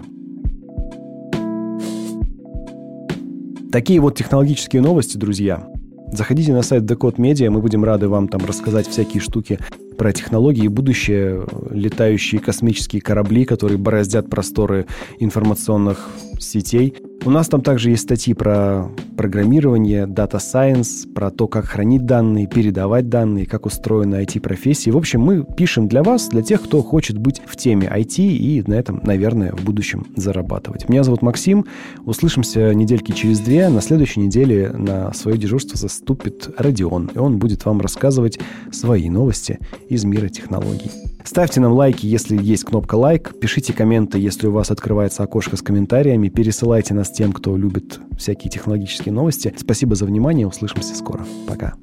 Такие 3.72 4.00
вот 4.00 4.16
технологические 4.16 4.84
новости, 4.84 5.18
друзья. 5.18 5.68
Заходите 6.12 6.54
на 6.54 6.62
сайт 6.62 6.84
Decode 6.84 7.18
Media, 7.18 7.50
мы 7.50 7.60
будем 7.60 7.84
рады 7.84 8.08
вам 8.08 8.28
там 8.28 8.46
рассказать 8.46 8.88
всякие 8.88 9.22
штуки 9.22 9.60
про 9.98 10.12
технологии 10.14 10.68
будущее, 10.68 11.46
летающие 11.72 12.42
космические 12.42 13.02
корабли, 13.02 13.46
которые 13.46 13.78
бороздят 13.78 14.30
просторы 14.30 14.86
информационных 15.20 16.10
сетей. 16.40 16.96
У 17.24 17.32
нас 17.32 17.48
там 17.48 17.62
также 17.62 17.90
есть 17.90 18.04
статьи 18.04 18.34
про 18.34 18.90
программирование, 19.18 20.06
Data 20.06 20.38
Science, 20.38 21.12
про 21.12 21.32
то, 21.32 21.48
как 21.48 21.66
хранить 21.66 22.06
данные, 22.06 22.46
передавать 22.46 23.10
данные, 23.10 23.48
как 23.48 23.66
устроены 23.66 24.16
IT-профессии. 24.24 24.92
В 24.92 24.98
общем, 24.98 25.22
мы 25.22 25.44
пишем 25.44 25.88
для 25.88 26.04
вас, 26.04 26.28
для 26.28 26.44
тех, 26.44 26.62
кто 26.62 26.84
хочет 26.84 27.18
быть 27.18 27.42
в 27.46 27.56
теме 27.56 27.88
IT 27.88 28.22
и 28.22 28.64
на 28.68 28.76
этом, 28.76 29.02
наверное, 29.04 29.54
в 29.54 29.64
будущем 29.64 30.06
зарабатывать. 30.16 30.88
Меня 30.88 31.04
зовут 31.04 31.24
Максим. 31.24 31.66
Услышимся 32.06 32.74
недельки 32.76 33.12
через 33.12 33.40
две. 33.40 33.70
На 33.70 33.82
следующей 33.82 34.20
неделе 34.20 34.70
на 34.72 35.12
свое 35.14 35.38
дежурство 35.38 35.78
заступит 35.78 36.50
Родион, 36.58 37.10
и 37.16 37.18
он 37.18 37.40
будет 37.40 37.66
вам 37.66 37.82
рассказывать 37.82 38.40
свои 38.72 39.10
новости 39.10 39.58
из 39.90 40.04
мира 40.06 40.30
технологий. 40.30 40.92
Ставьте 41.24 41.60
нам 41.60 41.74
лайки, 41.74 42.06
если 42.06 42.42
есть 42.42 42.66
кнопка 42.66 42.96
лайк. 42.96 43.34
Пишите 43.40 43.74
комменты, 43.74 44.20
если 44.20 44.48
у 44.48 44.52
вас 44.52 44.70
открывается 44.70 45.24
окошко 45.24 45.58
с 45.58 45.62
комментариями. 45.62 46.30
Пересылайте 46.30 46.94
нас 46.94 47.10
тем, 47.10 47.34
кто 47.34 47.58
любит 47.58 48.00
всякие 48.18 48.52
технологические 48.52 49.14
новости. 49.14 49.54
Спасибо 49.58 49.96
за 49.96 50.06
внимание. 50.06 50.48
Услышимся 50.48 50.96
скоро. 50.96 51.26
Пока. 51.48 51.74